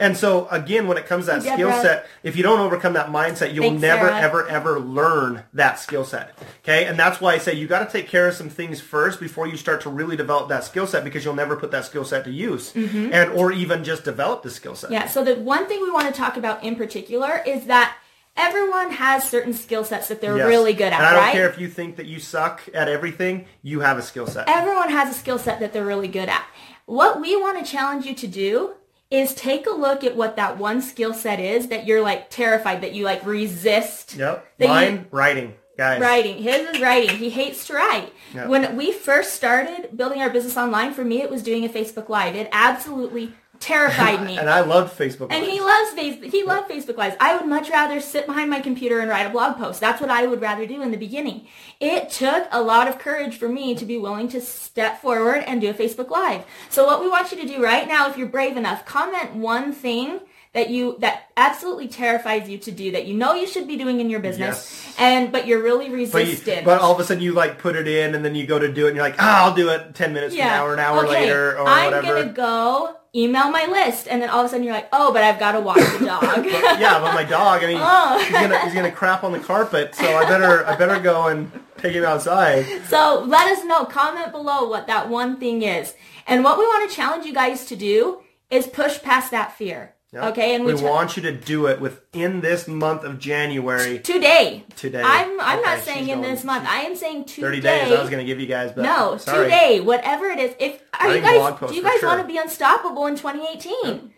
And 0.00 0.16
so 0.16 0.48
again, 0.48 0.88
when 0.88 0.96
it 0.98 1.06
comes 1.06 1.26
to 1.26 1.32
that 1.32 1.42
Deborah. 1.44 1.70
skill 1.72 1.82
set, 1.82 2.06
if 2.24 2.36
you 2.36 2.42
don't 2.42 2.58
overcome 2.58 2.94
that 2.94 3.08
mindset, 3.08 3.54
you'll 3.54 3.64
Thanks, 3.64 3.82
never 3.82 4.08
Sarah. 4.08 4.20
ever 4.20 4.48
ever 4.48 4.80
learn 4.80 5.44
that 5.54 5.78
skill 5.78 6.04
set. 6.04 6.36
Okay, 6.64 6.86
and 6.86 6.98
that's 6.98 7.20
why 7.20 7.34
I 7.34 7.38
say 7.38 7.54
you 7.54 7.66
got 7.68 7.86
to 7.86 7.92
take 7.92 8.08
care 8.08 8.26
of 8.26 8.34
some 8.34 8.48
things 8.48 8.80
first 8.80 9.20
before 9.20 9.46
you 9.46 9.56
start 9.56 9.82
to 9.82 9.90
really 9.90 10.16
develop 10.16 10.48
that 10.48 10.64
skill 10.64 10.86
set 10.88 11.04
because 11.04 11.24
you'll 11.24 11.34
never 11.34 11.54
put 11.56 11.70
that 11.70 11.84
skill 11.84 12.04
set 12.04 12.24
to 12.24 12.30
use, 12.30 12.72
Mm-hmm. 12.72 13.12
and 13.12 13.30
or 13.32 13.52
even 13.52 13.84
just 13.84 14.02
develop 14.04 14.42
the 14.42 14.50
skill 14.50 14.74
set. 14.74 14.90
Yeah, 14.90 15.06
so 15.06 15.22
the 15.22 15.36
one 15.36 15.66
thing 15.66 15.80
we 15.82 15.90
want 15.90 16.06
to 16.08 16.12
talk 16.18 16.36
about 16.36 16.64
in 16.64 16.74
particular 16.76 17.42
is 17.46 17.66
that 17.66 17.96
everyone 18.36 18.90
has 18.92 19.28
certain 19.28 19.52
skill 19.52 19.84
sets 19.84 20.08
that 20.08 20.20
they're 20.20 20.36
Yes. 20.38 20.46
really 20.48 20.72
good 20.72 20.92
at, 20.92 20.94
And 20.94 21.04
I 21.04 21.10
don't 21.12 21.22
right? 21.24 21.32
care 21.32 21.48
if 21.50 21.58
you 21.58 21.68
think 21.68 21.96
that 21.96 22.06
you 22.06 22.20
suck 22.20 22.62
at 22.72 22.88
everything, 22.88 23.46
you 23.62 23.80
have 23.80 23.98
a 23.98 24.02
skill 24.02 24.26
set. 24.26 24.48
Everyone 24.48 24.88
has 24.88 25.14
a 25.14 25.18
skill 25.18 25.38
set 25.38 25.60
that 25.60 25.72
they're 25.72 25.84
really 25.84 26.08
good 26.08 26.28
at. 26.28 26.44
What 26.86 27.20
we 27.20 27.36
want 27.36 27.64
to 27.64 27.70
challenge 27.70 28.06
you 28.06 28.14
to 28.14 28.26
do 28.26 28.70
is 29.10 29.34
take 29.34 29.66
a 29.66 29.70
look 29.70 30.04
at 30.04 30.16
what 30.16 30.36
that 30.36 30.56
one 30.58 30.80
skill 30.80 31.12
set 31.12 31.40
is 31.40 31.68
that 31.68 31.86
you're 31.86 32.00
like 32.00 32.30
terrified 32.30 32.80
that 32.82 32.94
you 32.94 33.04
like 33.04 33.24
resist. 33.26 34.14
Yep. 34.14 34.46
you- 34.58 34.68
Mine, 34.68 35.06
writing. 35.10 35.54
Guys. 35.76 36.00
Writing. 36.00 36.36
His 36.42 36.68
is 36.68 36.80
writing. 36.82 37.16
He 37.16 37.30
hates 37.30 37.66
to 37.68 37.74
write. 37.74 38.12
Yep. 38.34 38.48
When 38.48 38.76
we 38.76 38.92
first 38.92 39.32
started 39.32 39.96
building 39.96 40.20
our 40.20 40.28
business 40.28 40.58
online, 40.58 40.92
for 40.92 41.04
me, 41.04 41.22
it 41.22 41.30
was 41.30 41.42
doing 41.42 41.64
a 41.64 41.70
Facebook 41.70 42.10
Live. 42.10 42.36
It 42.36 42.50
absolutely 42.52 43.32
terrified 43.60 44.24
me. 44.24 44.38
and 44.38 44.50
I 44.50 44.60
loved 44.60 44.98
Facebook. 44.98 45.28
And 45.30 45.44
he 45.44 45.60
loves 45.60 45.92
Facebook. 45.92 46.30
He 46.32 46.42
loved 46.42 46.70
Facebook 46.70 46.96
Lives. 46.96 47.16
I 47.20 47.36
would 47.36 47.46
much 47.46 47.70
rather 47.70 48.00
sit 48.00 48.26
behind 48.26 48.50
my 48.50 48.60
computer 48.60 49.00
and 49.00 49.10
write 49.10 49.26
a 49.26 49.30
blog 49.30 49.56
post. 49.56 49.80
That's 49.80 50.00
what 50.00 50.10
I 50.10 50.26
would 50.26 50.40
rather 50.40 50.66
do 50.66 50.82
in 50.82 50.90
the 50.90 50.96
beginning. 50.96 51.46
It 51.78 52.10
took 52.10 52.48
a 52.50 52.62
lot 52.62 52.88
of 52.88 52.98
courage 52.98 53.36
for 53.36 53.48
me 53.48 53.74
to 53.74 53.84
be 53.84 53.98
willing 53.98 54.28
to 54.28 54.40
step 54.40 55.00
forward 55.00 55.44
and 55.46 55.60
do 55.60 55.70
a 55.70 55.74
Facebook 55.74 56.10
Live. 56.10 56.44
So 56.70 56.86
what 56.86 57.00
we 57.00 57.08
want 57.08 57.30
you 57.30 57.40
to 57.40 57.46
do 57.46 57.62
right 57.62 57.86
now, 57.86 58.08
if 58.08 58.16
you're 58.16 58.26
brave 58.28 58.56
enough, 58.56 58.84
comment 58.84 59.34
one 59.34 59.72
thing 59.72 60.20
that 60.52 60.68
you 60.70 60.96
that 60.98 61.24
absolutely 61.36 61.86
terrifies 61.88 62.48
you 62.48 62.58
to 62.58 62.72
do 62.72 62.90
that 62.90 63.06
you 63.06 63.14
know 63.14 63.34
you 63.34 63.46
should 63.46 63.66
be 63.68 63.76
doing 63.76 64.00
in 64.00 64.10
your 64.10 64.20
business 64.20 64.84
Yes. 64.84 64.94
and 64.98 65.30
but 65.32 65.46
you're 65.46 65.62
really 65.62 65.88
but, 65.88 66.24
you- 66.24 66.30
resistant. 66.32 66.64
but 66.64 66.80
all 66.80 66.92
of 66.92 66.98
a 67.00 67.04
sudden 67.04 67.22
you 67.22 67.32
like 67.32 67.58
put 67.58 67.76
it 67.76 67.86
in 67.86 68.14
and 68.14 68.24
then 68.24 68.34
you 68.34 68.46
go 68.46 68.58
to 68.58 68.70
do 68.72 68.84
it 68.86 68.88
and 68.88 68.96
you're 68.96 69.04
like, 69.04 69.16
ah, 69.20 69.44
I'll 69.46 69.54
do 69.54 69.68
it 69.70 69.94
10 69.94 70.12
minutes 70.12 70.34
from 70.34 70.44
now 70.44 70.66
or 70.66 70.74
an 70.74 70.80
hour 70.80 71.04
okay, 71.04 71.08
later 71.22 71.56
or 71.58 71.68
I'm 71.68 71.84
whatever. 71.86 72.06
gonna 72.22 72.32
go 72.32 72.96
email 73.12 73.50
my 73.50 73.66
list, 73.66 74.06
and 74.06 74.22
then 74.22 74.30
all 74.30 74.38
of 74.38 74.46
a 74.46 74.48
sudden 74.48 74.62
you're 74.64 74.72
like, 74.72 74.88
oh, 74.92 75.12
but 75.12 75.24
I've 75.24 75.40
got 75.40 75.52
to 75.52 75.60
walk 75.60 75.78
the 75.78 76.04
dog. 76.06 76.20
But, 76.22 76.44
yeah, 76.78 77.00
but 77.00 77.12
my 77.12 77.24
dog, 77.24 77.64
I 77.64 77.66
mean, 77.66 77.78
Oh. 77.80 78.20
he's 78.20 78.30
gonna 78.30 78.58
he's 78.64 78.72
gonna 78.72 78.92
crap 78.92 79.24
on 79.24 79.32
the 79.32 79.40
carpet, 79.40 79.96
so 79.96 80.04
I 80.16 80.24
better 80.28 80.64
I 80.64 80.76
better 80.76 81.00
go 81.00 81.26
and 81.26 81.50
take 81.78 81.92
him 81.92 82.04
outside. 82.04 82.66
So 82.86 83.24
let 83.26 83.48
us 83.48 83.64
know. 83.64 83.84
Comment 83.84 84.30
below 84.30 84.68
what 84.68 84.86
that 84.86 85.08
one 85.08 85.38
thing 85.38 85.62
is. 85.62 85.92
And 86.28 86.44
what 86.44 86.56
we 86.56 86.64
want 86.64 86.88
to 86.88 86.94
challenge 86.94 87.26
you 87.26 87.34
guys 87.34 87.64
to 87.66 87.74
do 87.74 88.20
is 88.48 88.68
push 88.68 89.02
past 89.02 89.32
that 89.32 89.56
fear. 89.56 89.94
Yep. 90.12 90.24
Okay, 90.32 90.56
and 90.56 90.64
we 90.64 90.74
we, 90.74 90.82
want 90.82 91.16
you 91.16 91.22
to 91.22 91.32
do 91.32 91.66
it 91.66 91.80
within 91.80 92.40
this 92.40 92.66
month 92.66 93.04
of 93.04 93.20
January. 93.20 94.00
today. 94.00 94.64
Today. 94.74 95.02
I'm 95.04 95.40
I'm 95.40 95.62
not 95.62 95.80
saying 95.80 96.08
in 96.08 96.20
going- 96.20 96.34
this 96.34 96.42
month. 96.42 96.66
I 96.68 96.80
am 96.80 96.96
saying 96.96 97.26
today. 97.26 97.42
Thirty 97.42 97.60
days. 97.60 97.92
I 97.92 98.00
was 98.00 98.10
gonna 98.10 98.24
give 98.24 98.40
you 98.40 98.46
guys, 98.46 98.72
but 98.72 98.82
no, 98.82 99.18
sorry. 99.18 99.44
today, 99.44 99.80
whatever 99.80 100.26
it 100.26 100.40
is. 100.40 100.54
If 100.58 100.82
are 100.98 101.14
you 101.14 101.22
guys 101.22 101.60
do 101.60 101.74
you 101.74 101.82
guys 101.82 102.00
sure. 102.00 102.08
want 102.08 102.22
to 102.22 102.26
be 102.26 102.38
unstoppable 102.38 103.06
in 103.06 103.14
2018? 103.14 104.12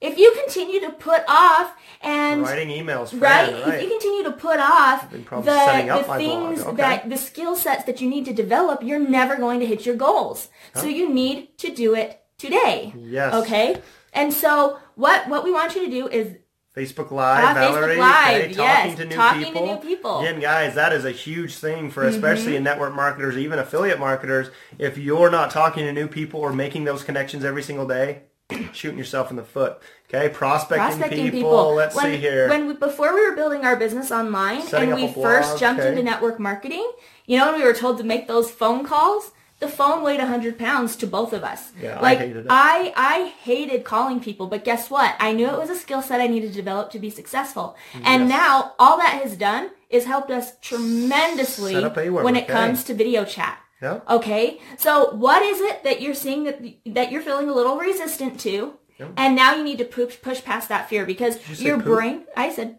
If 0.00 0.16
you 0.16 0.32
continue 0.44 0.80
to 0.82 0.90
put 0.90 1.24
off 1.26 1.74
and 2.02 2.42
Writing 2.42 2.68
emails, 2.68 3.18
right? 3.20 3.52
right? 3.52 3.74
If 3.74 3.82
you 3.82 3.88
continue 3.88 4.24
to 4.24 4.32
put 4.32 4.60
off 4.60 5.10
the, 5.10 5.18
probably 5.18 5.50
setting 5.50 5.90
up 5.90 6.06
the 6.06 6.14
things 6.14 6.60
Okay. 6.62 6.76
that 6.76 7.10
the 7.10 7.16
skill 7.16 7.56
sets 7.56 7.82
that 7.84 8.00
you 8.00 8.08
need 8.08 8.24
to 8.26 8.32
develop, 8.32 8.82
you're 8.84 9.00
never 9.00 9.36
going 9.36 9.58
to 9.58 9.66
hit 9.66 9.84
your 9.84 9.96
goals. 9.96 10.50
So 10.76 10.86
you 10.86 11.08
need 11.12 11.58
to 11.58 11.74
do 11.74 11.96
it 11.96 12.20
today. 12.36 12.94
Yes. 12.96 13.34
Okay. 13.34 13.80
And 14.12 14.32
so 14.32 14.78
what 14.94 15.28
what 15.28 15.44
we 15.44 15.52
want 15.52 15.74
you 15.74 15.84
to 15.84 15.90
do 15.90 16.08
is 16.08 16.36
Facebook 16.76 17.10
Live, 17.10 17.44
Facebook 17.44 17.54
Valerie, 17.54 17.96
Live, 17.96 18.42
okay, 18.44 18.54
talking 18.54 18.58
yes, 18.58 18.98
to 18.98 19.04
new 19.04 19.16
talking 19.16 19.54
to 19.54 19.60
new 19.60 19.76
people. 19.76 20.10
Mm-hmm. 20.12 20.26
Again, 20.26 20.40
guys, 20.40 20.74
that 20.76 20.92
is 20.92 21.04
a 21.04 21.10
huge 21.10 21.56
thing 21.56 21.90
for 21.90 22.04
especially 22.04 22.56
in 22.56 22.62
network 22.62 22.94
marketers, 22.94 23.36
even 23.36 23.58
affiliate 23.58 23.98
marketers. 23.98 24.48
If 24.78 24.96
you're 24.96 25.30
not 25.30 25.50
talking 25.50 25.84
to 25.84 25.92
new 25.92 26.06
people 26.06 26.40
or 26.40 26.52
making 26.52 26.84
those 26.84 27.02
connections 27.02 27.44
every 27.44 27.62
single 27.62 27.86
day, 27.86 28.22
shooting 28.72 28.98
yourself 28.98 29.30
in 29.30 29.36
the 29.36 29.44
foot. 29.44 29.78
Okay, 30.08 30.28
prospecting, 30.28 30.86
prospecting 30.86 31.30
people. 31.30 31.50
people. 31.50 31.74
Let's 31.74 31.96
when, 31.96 32.04
see 32.04 32.16
here. 32.16 32.48
When 32.48 32.68
we, 32.68 32.74
before 32.74 33.14
we 33.14 33.28
were 33.28 33.36
building 33.36 33.64
our 33.64 33.76
business 33.76 34.10
online 34.10 34.62
Setting 34.62 34.92
and 34.92 35.00
we 35.00 35.12
blog, 35.12 35.24
first 35.24 35.58
jumped 35.58 35.80
okay. 35.80 35.90
into 35.90 36.02
network 36.02 36.38
marketing, 36.38 36.90
you 37.26 37.38
know, 37.38 37.50
when 37.50 37.60
we 37.60 37.66
were 37.66 37.74
told 37.74 37.98
to 37.98 38.04
make 38.04 38.26
those 38.26 38.50
phone 38.50 38.86
calls, 38.86 39.32
the 39.60 39.68
phone 39.68 40.02
weighed 40.04 40.18
100 40.20 40.58
pounds 40.58 40.94
to 40.96 41.06
both 41.06 41.32
of 41.32 41.42
us. 41.42 41.72
Yeah, 41.82 41.98
I 41.98 42.00
like, 42.02 42.18
hated 42.18 42.36
it. 42.36 42.46
I, 42.48 42.92
I 42.96 43.28
hated 43.42 43.84
calling 43.84 44.20
people, 44.20 44.46
but 44.46 44.64
guess 44.64 44.88
what? 44.90 45.14
I 45.18 45.32
knew 45.32 45.46
it 45.48 45.58
was 45.58 45.70
a 45.70 45.74
skill 45.74 46.00
set 46.02 46.20
I 46.20 46.26
needed 46.28 46.50
to 46.50 46.54
develop 46.56 46.90
to 46.92 46.98
be 46.98 47.10
successful. 47.10 47.76
Mm, 47.92 48.02
and 48.04 48.20
Yes. 48.28 48.30
now 48.38 48.74
all 48.78 48.98
that 48.98 49.20
has 49.22 49.36
done 49.36 49.70
is 49.90 50.04
helped 50.04 50.30
us 50.30 50.52
tremendously 50.60 51.72
Set 51.72 51.84
up 51.84 51.96
Aweber, 51.96 52.22
when 52.22 52.36
it 52.36 52.44
okay. 52.44 52.52
comes 52.52 52.84
to 52.84 52.94
video 52.94 53.24
chat. 53.24 53.58
Yeah. 53.82 54.00
Okay, 54.08 54.60
so 54.76 55.10
what 55.14 55.40
is 55.42 55.60
it 55.60 55.84
that 55.84 56.00
you're 56.02 56.14
seeing 56.14 56.44
that 56.44 56.60
that 56.86 57.12
you're 57.12 57.22
feeling 57.22 57.48
a 57.48 57.52
little 57.54 57.76
resistant 57.76 58.40
to, 58.40 58.74
Yep. 58.98 59.12
and 59.16 59.36
now 59.36 59.54
you 59.54 59.62
need 59.62 59.78
to 59.78 59.84
push 59.84 60.20
push 60.20 60.42
past 60.42 60.68
that 60.68 60.88
fear 60.88 61.06
because 61.06 61.38
you 61.60 61.66
your 61.68 61.76
poop? 61.76 61.86
brain. 61.86 62.24
I 62.36 62.50
said 62.52 62.78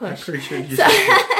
I'm 0.00 0.10
push. 0.16 0.24
pretty 0.24 0.40
sure 0.40 0.58
you 0.58 0.74
So, 0.76 0.88
said 0.88 1.39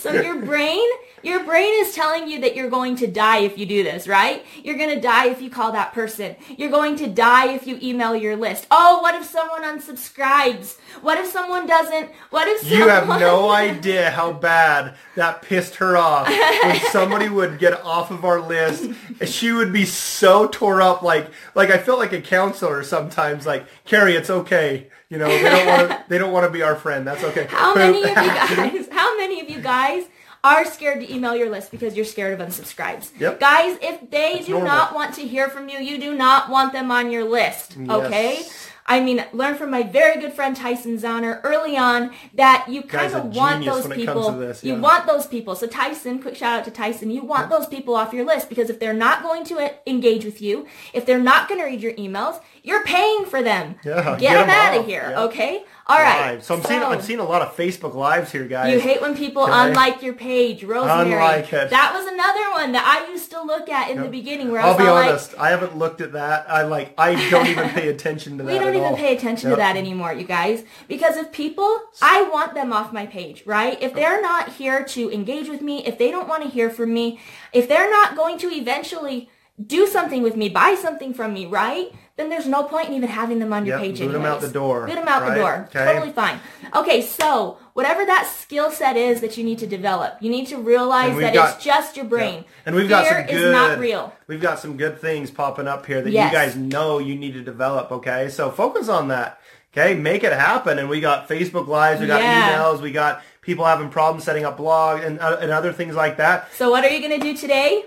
so 0.00 0.12
your 0.12 0.40
brain, 0.40 0.86
your 1.22 1.44
brain 1.44 1.72
is 1.84 1.94
telling 1.94 2.26
you 2.28 2.40
that 2.40 2.56
you're 2.56 2.70
going 2.70 2.96
to 2.96 3.06
die 3.06 3.40
if 3.40 3.58
you 3.58 3.66
do 3.66 3.82
this, 3.82 4.08
right? 4.08 4.44
You're 4.64 4.78
going 4.78 4.94
to 4.94 5.00
die 5.00 5.26
if 5.28 5.42
you 5.42 5.50
call 5.50 5.72
that 5.72 5.92
person. 5.92 6.36
You're 6.56 6.70
going 6.70 6.96
to 6.96 7.06
die 7.06 7.52
if 7.52 7.66
you 7.66 7.78
email 7.82 8.16
your 8.16 8.36
list. 8.36 8.66
Oh, 8.70 9.00
what 9.02 9.14
if 9.14 9.24
someone 9.24 9.62
unsubscribes? 9.62 10.78
What 11.02 11.18
if 11.18 11.26
someone 11.26 11.66
doesn't? 11.66 12.10
What 12.30 12.48
if 12.48 12.70
You 12.70 12.88
have 12.88 13.06
no 13.08 13.50
idea 13.66 14.10
how 14.10 14.32
bad 14.32 14.94
that 15.16 15.42
pissed 15.42 15.76
her 15.76 15.96
off 15.96 16.28
when 16.28 16.80
somebody 16.90 17.28
would 17.28 17.58
get 17.58 17.84
off 17.84 18.10
of 18.10 18.24
our 18.24 18.40
list. 18.40 18.90
She 19.26 19.52
would 19.52 19.72
be 19.72 19.84
so 19.84 20.46
tore 20.48 20.80
up, 20.80 21.02
like 21.02 21.30
like 21.54 21.70
I 21.70 21.78
felt 21.78 21.98
like 21.98 22.12
a 22.12 22.20
counselor 22.22 22.82
sometimes. 22.82 23.44
Like 23.46 23.66
Carrie, 23.84 24.14
it's 24.14 24.30
okay. 24.30 24.88
You 25.10 25.18
know 25.18 25.26
they 25.26 25.42
don't 25.42 25.66
want 25.66 25.88
to 25.90 26.04
they 26.08 26.18
don't 26.18 26.32
want 26.32 26.46
to 26.46 26.50
be 26.50 26.62
our 26.62 26.76
friend. 26.76 27.06
That's 27.06 27.24
okay. 27.24 27.46
How 27.50 27.74
many 27.74 28.02
of 28.02 28.08
you 28.08 28.14
guys? 28.14 28.88
Many 29.20 29.42
of 29.42 29.50
you 29.50 29.60
guys 29.60 30.04
are 30.42 30.64
scared 30.64 31.00
to 31.00 31.14
email 31.14 31.36
your 31.36 31.50
list 31.50 31.70
because 31.70 31.94
you're 31.94 32.06
scared 32.06 32.40
of 32.40 32.48
unsubscribes? 32.48 33.10
Yep. 33.20 33.38
Guys, 33.38 33.76
if 33.82 34.10
they 34.10 34.38
do 34.38 34.52
normal. 34.52 34.68
not 34.68 34.94
want 34.94 35.14
to 35.16 35.28
hear 35.28 35.50
from 35.50 35.68
you, 35.68 35.78
you 35.78 36.00
do 36.00 36.14
not 36.14 36.48
want 36.48 36.72
them 36.72 36.90
on 36.90 37.10
your 37.10 37.24
list. 37.24 37.76
Okay. 37.78 38.42
I 38.90 38.98
mean, 39.00 39.24
learn 39.32 39.54
from 39.54 39.70
my 39.70 39.84
very 39.84 40.20
good 40.20 40.32
friend 40.32 40.56
Tyson 40.56 40.98
Zahner 40.98 41.40
early 41.44 41.76
on 41.76 42.10
that 42.34 42.66
you 42.68 42.82
kind 42.82 43.14
of 43.14 43.36
want 43.36 43.64
those 43.64 43.86
when 43.86 43.92
it 44.00 44.04
comes 44.04 44.26
people. 44.26 44.32
this, 44.32 44.64
You 44.64 44.74
want 44.74 45.06
those 45.06 45.28
people. 45.28 45.54
So 45.54 45.68
Tyson, 45.68 46.20
quick 46.20 46.34
shout 46.34 46.58
out 46.58 46.64
to 46.64 46.72
Tyson. 46.72 47.10
You 47.12 47.22
want 47.22 47.50
those 47.50 47.68
people 47.68 47.94
off 47.94 48.12
your 48.12 48.24
list 48.26 48.48
because 48.48 48.68
if 48.68 48.80
they're 48.80 48.92
not 48.92 49.22
going 49.22 49.44
to 49.44 49.58
uh, 49.60 49.68
engage 49.86 50.24
with 50.24 50.42
you, 50.42 50.66
if 50.92 51.06
they're 51.06 51.20
not 51.20 51.48
going 51.48 51.60
to 51.60 51.66
read 51.66 51.80
your 51.80 51.92
emails, 51.92 52.40
you're 52.64 52.82
paying 52.84 53.24
for 53.26 53.42
them. 53.44 53.76
Yeah, 53.84 54.02
get, 54.18 54.20
get 54.20 54.32
them 54.34 54.50
'em 54.50 54.50
out 54.50 54.76
of 54.80 54.86
here. 54.86 55.06
Yeah. 55.10 55.22
Okay. 55.22 55.64
All 55.86 55.98
right. 55.98 56.32
Live. 56.34 56.44
So 56.44 56.54
I'm 56.56 56.62
seeing 56.62 56.82
I'm 56.82 57.00
seeing 57.00 57.18
a 57.20 57.24
lot 57.24 57.42
of 57.42 57.56
Facebook 57.56 57.94
lives 57.94 58.30
here, 58.30 58.44
guys. 58.46 58.72
You 58.72 58.78
hate 58.80 59.00
when 59.00 59.16
people 59.16 59.42
Okay. 59.44 59.52
unlike 59.54 60.02
your 60.02 60.14
page, 60.14 60.62
Rosemary. 60.62 61.12
Unlike 61.14 61.52
it. 61.52 61.70
That 61.70 61.92
was 61.94 62.06
another 62.06 62.50
one 62.52 62.72
that 62.72 62.84
I 62.86 63.10
used 63.10 63.30
to 63.32 63.42
look 63.42 63.68
at 63.68 63.90
in 63.90 64.00
the 64.00 64.08
beginning 64.08 64.50
where 64.52 64.60
I 64.60 64.66
I'll 64.68 64.74
was 64.76 64.84
be 64.84 64.88
honest. 64.88 65.34
I 65.38 65.50
haven't 65.50 65.76
looked 65.76 66.00
at 66.00 66.12
that. 66.12 66.48
I 66.48 66.62
like. 66.62 66.94
I 66.98 67.14
don't 67.30 67.46
even 67.48 67.70
pay 67.70 67.88
attention 67.88 68.38
to 68.38 68.44
that. 68.44 68.52
Like, 68.82 68.92
we 68.92 68.96
don't 68.96 68.98
even 68.98 69.08
pay 69.08 69.16
attention 69.16 69.50
Yep. 69.50 69.56
to 69.56 69.60
that 69.60 69.76
anymore, 69.76 70.12
you 70.12 70.24
guys. 70.24 70.64
Because 70.88 71.16
if 71.16 71.32
people, 71.32 71.80
I 72.02 72.22
want 72.22 72.54
them 72.54 72.72
off 72.72 72.92
my 72.92 73.06
page, 73.06 73.42
right? 73.46 73.80
If 73.82 73.94
they're 73.94 74.20
not 74.22 74.50
here 74.54 74.84
to 74.84 75.10
engage 75.12 75.48
with 75.48 75.62
me, 75.62 75.84
if 75.86 75.98
they 75.98 76.10
don't 76.10 76.28
want 76.28 76.42
to 76.42 76.48
hear 76.48 76.70
from 76.70 76.92
me, 76.94 77.20
if 77.52 77.68
they're 77.68 77.90
not 77.90 78.16
going 78.16 78.38
to 78.38 78.48
eventually 78.48 79.28
do 79.64 79.86
something 79.86 80.22
with 80.22 80.36
me, 80.36 80.48
buy 80.48 80.74
something 80.74 81.12
from 81.12 81.34
me, 81.34 81.46
right? 81.46 81.92
Then 82.20 82.28
there's 82.28 82.46
no 82.46 82.64
point 82.64 82.88
in 82.88 82.94
even 82.94 83.08
having 83.08 83.38
them 83.38 83.50
on 83.54 83.64
your 83.64 83.78
Yep, 83.78 83.82
page 83.86 83.98
boot 83.98 84.10
anyways. 84.10 84.26
out 84.26 84.40
the 84.42 84.48
door, 84.48 84.86
Boot 84.86 84.94
them 84.96 85.08
out 85.08 85.22
right? 85.22 85.30
the 85.30 85.34
door. 85.36 85.68
Okay. 85.74 85.92
Totally 85.94 86.12
fine. 86.12 86.38
Okay, 86.76 87.00
so 87.00 87.56
whatever 87.72 88.04
that 88.04 88.26
skill 88.30 88.70
set 88.70 88.94
is 88.98 89.22
that 89.22 89.38
you 89.38 89.42
need 89.44 89.58
to 89.60 89.66
develop, 89.66 90.18
you 90.20 90.28
need 90.30 90.46
to 90.48 90.58
realize 90.58 91.16
that 91.18 91.32
got- 91.32 91.54
it's 91.54 91.64
just 91.64 91.96
your 91.96 92.04
brain. 92.04 92.44
And 92.66 92.74
we've 92.76 92.90
got 92.90 93.06
Fear 93.06 93.16
some 93.20 93.26
good. 93.26 93.42
is 93.46 93.52
not 93.52 93.78
real. 93.78 94.12
We've 94.26 94.40
got 94.42 94.58
some 94.58 94.76
good 94.76 95.00
things 95.00 95.30
popping 95.30 95.66
up 95.66 95.86
here 95.86 96.02
that 96.02 96.10
Yes. 96.10 96.30
you 96.30 96.38
guys 96.38 96.56
know 96.56 96.98
you 96.98 97.14
need 97.16 97.32
to 97.32 97.40
develop. 97.40 97.90
Okay, 97.90 98.28
so 98.28 98.50
focus 98.50 98.90
on 98.90 99.08
that. 99.08 99.40
Okay, 99.74 99.94
make 99.94 100.22
it 100.22 100.34
happen. 100.34 100.78
And 100.78 100.90
we 100.90 101.00
got 101.00 101.26
Facebook 101.26 101.68
lives, 101.68 102.02
we 102.02 102.06
got 102.06 102.20
Yeah. 102.20 102.52
emails, 102.58 102.82
we 102.82 102.90
got 102.92 103.22
people 103.40 103.64
having 103.64 103.88
problems 103.88 104.24
setting 104.24 104.44
up 104.44 104.58
blog 104.58 105.02
and 105.02 105.18
uh, 105.20 105.38
and 105.40 105.50
other 105.50 105.72
things 105.72 105.94
like 105.96 106.18
that. 106.18 106.48
So 106.54 106.70
what 106.70 106.84
are 106.84 106.90
you 106.90 106.98
going 106.98 107.18
to 107.18 107.24
do 107.26 107.34
today? 107.34 107.86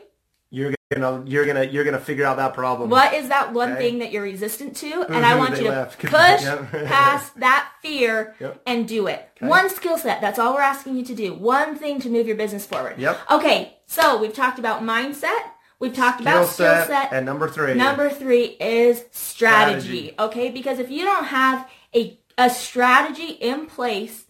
You're 0.96 1.02
gonna 1.02 1.24
you're 1.30 1.46
gonna 1.46 1.64
you're 1.66 1.84
gonna 1.84 2.00
figure 2.00 2.26
out 2.26 2.38
that 2.38 2.54
problem. 2.54 2.90
What 2.90 3.14
is 3.14 3.30
that 3.30 3.54
one 3.54 3.74
Okay. 3.74 3.82
thing 3.90 4.00
that 4.00 4.12
you're 4.12 4.24
resistant 4.24 4.76
to? 4.78 5.04
And 5.10 5.26
I 5.26 5.38
want 5.38 5.58
you 5.58 5.64
to 5.64 5.70
left. 5.70 6.00
push 6.00 6.12
past 6.12 7.40
that 7.40 7.70
fear 7.82 8.36
Yep. 8.40 8.62
and 8.66 8.88
do 8.88 9.08
it. 9.08 9.28
One 9.40 9.70
skill 9.70 9.98
set. 9.98 10.22
That's 10.22 10.40
all 10.40 10.54
we're 10.54 10.62
asking 10.62 10.96
you 10.98 11.06
to 11.06 11.16
do. 11.16 11.34
One 11.34 11.76
thing 11.76 12.00
to 12.02 12.10
move 12.10 12.28
your 12.28 12.36
business 12.38 12.66
forward. 12.66 12.98
Yep. 13.00 13.20
Okay, 13.32 13.78
so 13.86 14.18
we've 14.20 14.34
talked 14.34 14.60
about 14.60 14.82
mindset. 14.84 15.40
We've 15.80 15.94
talked 15.94 16.22
about 16.22 16.48
skill 16.48 16.86
set. 16.86 17.12
and 17.12 17.26
number 17.26 17.50
three. 17.50 17.74
Number 17.74 18.10
three 18.10 18.44
is 18.60 19.04
strategy. 19.12 19.82
Strategy. 20.12 20.16
Okay, 20.18 20.50
because 20.50 20.80
if 20.80 20.90
you 20.90 21.04
don't 21.04 21.26
have 21.26 21.70
a, 21.94 22.18
a 22.38 22.50
strategy 22.50 23.32
in 23.34 23.66
place 23.66 24.26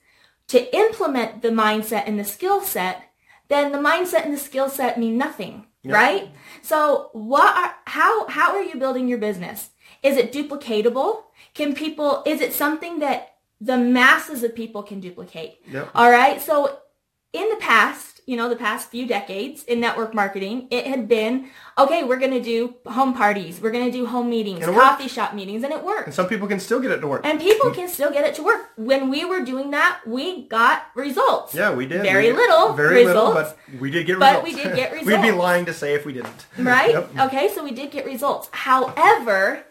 to 0.48 0.76
implement 0.76 1.42
the 1.44 1.50
mindset 1.50 2.04
and 2.08 2.20
the 2.20 2.24
skill 2.24 2.62
set, 2.62 3.04
then 3.50 3.72
the 3.72 3.78
mindset 3.78 4.26
and 4.26 4.34
the 4.34 4.38
skill 4.40 4.68
set 4.70 5.00
mean 5.00 5.18
nothing, 5.18 5.68
Yep. 5.84 5.94
right? 5.94 6.32
So 6.62 7.10
what 7.14 7.56
are, 7.56 7.76
how, 7.86 8.28
how 8.28 8.56
are 8.56 8.64
you 8.64 8.78
building 8.78 9.08
your 9.08 9.18
business? 9.18 9.70
Is 10.02 10.18
it 10.18 10.32
duplicatable? 10.32 11.24
Can 11.54 11.76
people, 11.76 12.24
is 12.26 12.42
it 12.42 12.54
something 12.54 13.00
that 13.00 13.36
the 13.60 13.78
masses 13.78 14.44
of 14.44 14.56
people 14.56 14.84
can 14.84 15.00
duplicate? 15.00 15.60
Yep. 15.70 15.90
All 15.94 16.10
right. 16.10 16.42
So 16.42 16.80
in 17.34 17.50
the 17.50 17.56
past, 17.58 18.22
you 18.26 18.38
know, 18.38 18.48
the 18.48 18.56
past 18.56 18.90
few 18.90 19.06
decades 19.08 19.64
in 19.64 19.80
network 19.82 20.14
marketing, 20.14 20.68
it 20.72 20.86
had 20.86 21.08
been, 21.08 21.50
okay, 21.78 22.04
we're 22.04 22.20
going 22.20 22.32
to 22.32 22.42
do 22.42 22.76
home 22.86 23.14
parties. 23.14 23.60
We're 23.60 23.72
going 23.72 23.86
to 23.86 23.92
do 23.92 24.06
home 24.06 24.30
meetings, 24.30 24.64
coffee 24.64 25.08
shop 25.10 25.34
meetings, 25.34 25.64
and 25.64 25.74
it 25.74 25.84
worked. 25.84 26.06
and 26.06 26.14
some 26.14 26.28
people 26.28 26.48
can 26.48 26.60
still 26.60 26.80
get 26.80 26.92
it 26.92 27.02
to 27.02 27.08
work. 27.08 27.26
And 27.26 27.40
people 27.42 27.72
can 27.72 27.90
still 27.90 28.12
get 28.12 28.24
it 28.24 28.36
to 28.36 28.44
work. 28.44 28.70
When 28.78 29.10
we 29.10 29.26
were 29.26 29.42
doing 29.44 29.72
that, 29.72 30.02
we 30.06 30.44
got 30.48 30.86
results. 30.96 31.54
yeah, 31.54 31.74
we 31.74 31.86
did. 31.86 32.04
Very 32.04 32.32
We- 32.32 32.38
little 32.38 32.74
very 32.74 33.06
results. 33.06 33.36
little, 33.36 33.52
but 33.72 33.82
we 33.82 33.90
did 33.92 34.06
get 34.06 34.20
but 34.20 34.44
results. 34.44 34.56
But 34.56 34.58
we 34.58 34.64
did 34.70 34.76
get 34.76 34.92
results. 34.94 35.08
We'd 35.24 35.32
be 35.32 35.32
lying 35.32 35.66
to 35.66 35.74
say 35.74 35.94
if 35.96 36.06
we 36.06 36.14
didn't. 36.14 36.46
Right? 36.58 36.92
Yep. 36.94 37.18
Okay, 37.28 37.50
so 37.54 37.64
we 37.64 37.72
did 37.72 37.92
get 37.92 38.06
results. 38.06 38.48
However, 38.52 39.64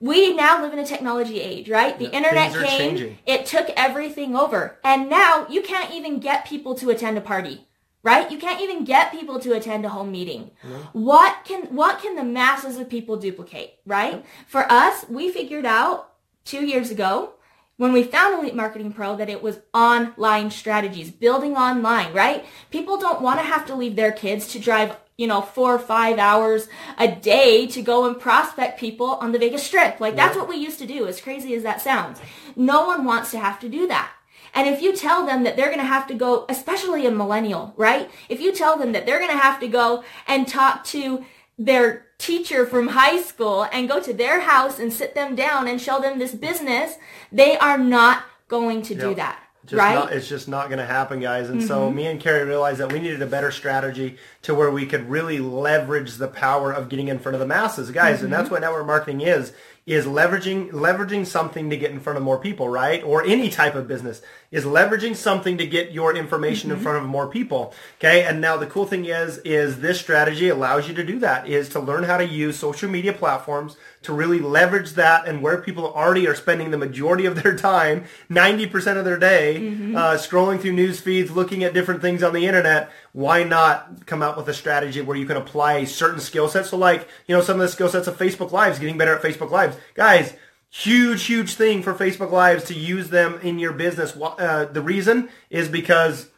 we 0.00 0.34
now 0.34 0.62
live 0.62 0.72
in 0.72 0.78
a 0.78 0.86
technology 0.86 1.40
age, 1.40 1.68
right? 1.68 1.98
The 1.98 2.04
Yeah, 2.04 2.10
internet 2.10 2.52
came, 2.52 2.78
changing. 2.78 3.18
it 3.26 3.46
took 3.46 3.70
everything 3.76 4.36
over. 4.36 4.78
And 4.84 5.10
now 5.10 5.46
you 5.48 5.62
can't 5.62 5.92
even 5.92 6.20
get 6.20 6.46
people 6.46 6.74
to 6.76 6.90
attend 6.90 7.18
a 7.18 7.20
party, 7.20 7.66
right? 8.02 8.30
You 8.30 8.38
can't 8.38 8.60
even 8.60 8.84
get 8.84 9.10
people 9.10 9.40
to 9.40 9.54
attend 9.54 9.84
a 9.84 9.88
home 9.88 10.12
meeting. 10.12 10.52
What 10.92 11.44
can 11.44 11.62
what 11.74 12.00
can 12.00 12.14
the 12.14 12.24
masses 12.24 12.76
of 12.78 12.88
people 12.88 13.16
duplicate, 13.16 13.78
right? 13.84 14.24
For 14.46 14.70
us, 14.70 15.04
we 15.08 15.32
figured 15.32 15.66
out 15.66 16.12
2 16.44 16.64
years 16.64 16.90
ago 16.90 17.34
when 17.76 17.92
we 17.92 18.02
found 18.02 18.38
Elite 18.38 18.56
Marketing 18.56 18.92
Pro 18.92 19.16
that 19.16 19.28
it 19.28 19.42
was 19.42 19.60
online 19.74 20.50
strategies, 20.50 21.10
building 21.10 21.56
online, 21.56 22.12
right? 22.12 22.44
People 22.70 22.98
don't 22.98 23.20
want 23.20 23.38
to 23.40 23.44
have 23.46 23.66
to 23.66 23.74
leave 23.74 23.96
their 23.96 24.12
kids 24.12 24.48
to 24.48 24.58
drive, 24.58 24.96
you 25.18 25.26
know, 25.26 25.42
four 25.42 25.74
or 25.74 25.78
five 25.80 26.18
hours 26.18 26.68
a 26.96 27.08
day 27.08 27.66
to 27.66 27.82
go 27.82 28.06
and 28.06 28.18
prospect 28.18 28.80
people 28.80 29.06
on 29.06 29.32
the 29.32 29.38
Vegas 29.38 29.64
Strip. 29.64 30.00
Like 30.00 30.16
that's 30.16 30.36
what 30.36 30.48
we 30.48 30.56
used 30.56 30.78
to 30.78 30.86
do, 30.86 31.06
as 31.06 31.20
crazy 31.20 31.54
as 31.54 31.64
that 31.64 31.82
sounds. 31.82 32.20
No 32.56 32.86
one 32.86 33.04
wants 33.04 33.32
to 33.32 33.38
have 33.38 33.58
to 33.60 33.68
do 33.68 33.88
that. 33.88 34.12
And 34.54 34.68
if 34.68 34.80
you 34.80 34.96
tell 34.96 35.26
them 35.26 35.42
that 35.42 35.56
they're 35.56 35.66
going 35.66 35.78
to 35.78 35.84
have 35.84 36.06
to 36.06 36.14
go, 36.14 36.46
especially 36.48 37.04
a 37.04 37.10
millennial, 37.10 37.74
right? 37.76 38.10
If 38.28 38.40
you 38.40 38.52
tell 38.52 38.78
them 38.78 38.92
that 38.92 39.04
they're 39.04 39.18
going 39.18 39.30
to 39.30 39.36
have 39.36 39.60
to 39.60 39.68
go 39.68 40.04
and 40.26 40.48
talk 40.48 40.84
to 40.84 41.24
their 41.58 42.06
teacher 42.18 42.64
from 42.64 42.88
high 42.88 43.20
school 43.20 43.66
and 43.72 43.88
go 43.88 44.00
to 44.00 44.14
their 44.14 44.40
house 44.40 44.78
and 44.78 44.92
sit 44.92 45.14
them 45.14 45.34
down 45.34 45.66
and 45.66 45.80
show 45.80 46.00
them 46.00 46.18
this 46.18 46.34
business, 46.34 46.94
they 47.32 47.58
are 47.58 47.76
not 47.76 48.22
going 48.46 48.82
to 48.82 48.94
do 48.94 49.14
that. 49.16 49.42
Just 49.68 49.78
right? 49.78 49.96
Mm-hmm. 49.96 50.06
not, 50.06 50.12
it's 50.12 50.28
just 50.28 50.48
not 50.48 50.68
going 50.68 50.78
to 50.78 50.86
happen, 50.86 51.20
guys. 51.20 51.50
And 51.50 51.62
so 51.62 51.90
me 51.90 52.06
and 52.06 52.18
Carrie 52.18 52.44
realized 52.44 52.78
that 52.78 52.90
we 52.90 53.00
needed 53.00 53.20
a 53.20 53.26
better 53.26 53.50
strategy 53.50 54.16
to 54.42 54.54
where 54.54 54.70
we 54.70 54.86
could 54.86 55.10
really 55.10 55.40
leverage 55.40 56.14
the 56.14 56.28
power 56.28 56.72
of 56.72 56.88
getting 56.88 57.08
in 57.08 57.18
front 57.18 57.34
of 57.34 57.40
the 57.40 57.46
masses, 57.46 57.90
guys. 57.90 58.16
Mm-hmm. 58.16 58.24
And 58.24 58.32
that's 58.32 58.50
what 58.50 58.62
network 58.62 58.86
marketing 58.86 59.20
is, 59.20 59.52
is 59.88 60.04
leveraging, 60.04 60.70
leveraging 60.70 61.24
something 61.26 61.70
to 61.70 61.76
get 61.76 61.90
in 61.90 61.98
front 61.98 62.18
of 62.18 62.22
more 62.22 62.38
people, 62.38 62.68
right? 62.68 63.02
Or 63.02 63.24
any 63.24 63.48
type 63.48 63.74
of 63.74 63.88
business 63.88 64.20
is 64.50 64.64
leveraging 64.64 65.16
something 65.16 65.56
to 65.58 65.66
get 65.66 65.92
your 65.92 66.14
information 66.14 66.68
Mm-hmm. 66.68 66.78
in 66.78 66.82
front 66.82 66.98
of 66.98 67.04
more 67.08 67.28
people. 67.28 67.72
Okay. 67.98 68.24
And 68.24 68.40
now 68.40 68.56
the 68.56 68.66
cool 68.66 68.84
thing 68.84 69.04
is, 69.06 69.38
is 69.38 69.80
this 69.80 69.98
strategy 70.00 70.48
allows 70.48 70.88
you 70.88 70.94
to 70.94 71.04
do 71.04 71.18
that 71.20 71.48
is 71.48 71.68
to 71.70 71.80
learn 71.80 72.04
how 72.04 72.16
to 72.18 72.24
use 72.26 72.58
social 72.58 72.90
media 72.90 73.12
platforms 73.12 73.76
to 74.02 74.12
really 74.12 74.38
leverage 74.40 74.92
that 74.92 75.26
and 75.26 75.42
where 75.42 75.60
people 75.60 75.86
already 75.92 76.26
are 76.26 76.34
spending 76.34 76.70
the 76.70 76.78
majority 76.78 77.26
of 77.26 77.42
their 77.42 77.56
time, 77.56 78.04
90% 78.30 78.96
of 78.96 79.04
their 79.04 79.18
day, 79.18 79.56
uh, 79.56 80.16
scrolling 80.16 80.60
through 80.60 80.72
news 80.72 81.00
feeds, 81.00 81.30
looking 81.30 81.64
at 81.64 81.72
different 81.74 82.00
things 82.00 82.22
on 82.22 82.32
the 82.32 82.46
internet. 82.46 82.90
Why 83.12 83.42
not 83.42 84.06
come 84.06 84.22
out 84.22 84.36
with 84.36 84.48
a 84.48 84.54
strategy 84.54 85.00
where 85.00 85.16
you 85.16 85.26
can 85.26 85.36
apply 85.36 85.84
certain 85.84 86.20
skill 86.20 86.48
sets? 86.48 86.70
So 86.70 86.76
like, 86.76 87.08
you 87.26 87.34
know, 87.34 87.42
some 87.42 87.56
of 87.56 87.62
the 87.62 87.68
skill 87.68 87.88
sets 87.88 88.06
of 88.06 88.16
Facebook 88.16 88.52
Lives, 88.52 88.78
getting 88.78 88.98
better 88.98 89.16
at 89.16 89.22
Facebook 89.22 89.50
Lives. 89.50 89.76
Guys, 89.94 90.34
huge, 90.70 91.24
huge 91.24 91.54
thing 91.54 91.82
for 91.82 91.94
Facebook 91.94 92.30
Lives 92.30 92.64
to 92.64 92.74
use 92.74 93.10
them 93.10 93.40
in 93.42 93.58
your 93.58 93.72
business. 93.72 94.16
Uh, 94.16 94.68
the 94.70 94.82
reason 94.82 95.28
is 95.50 95.68
because 95.68 96.28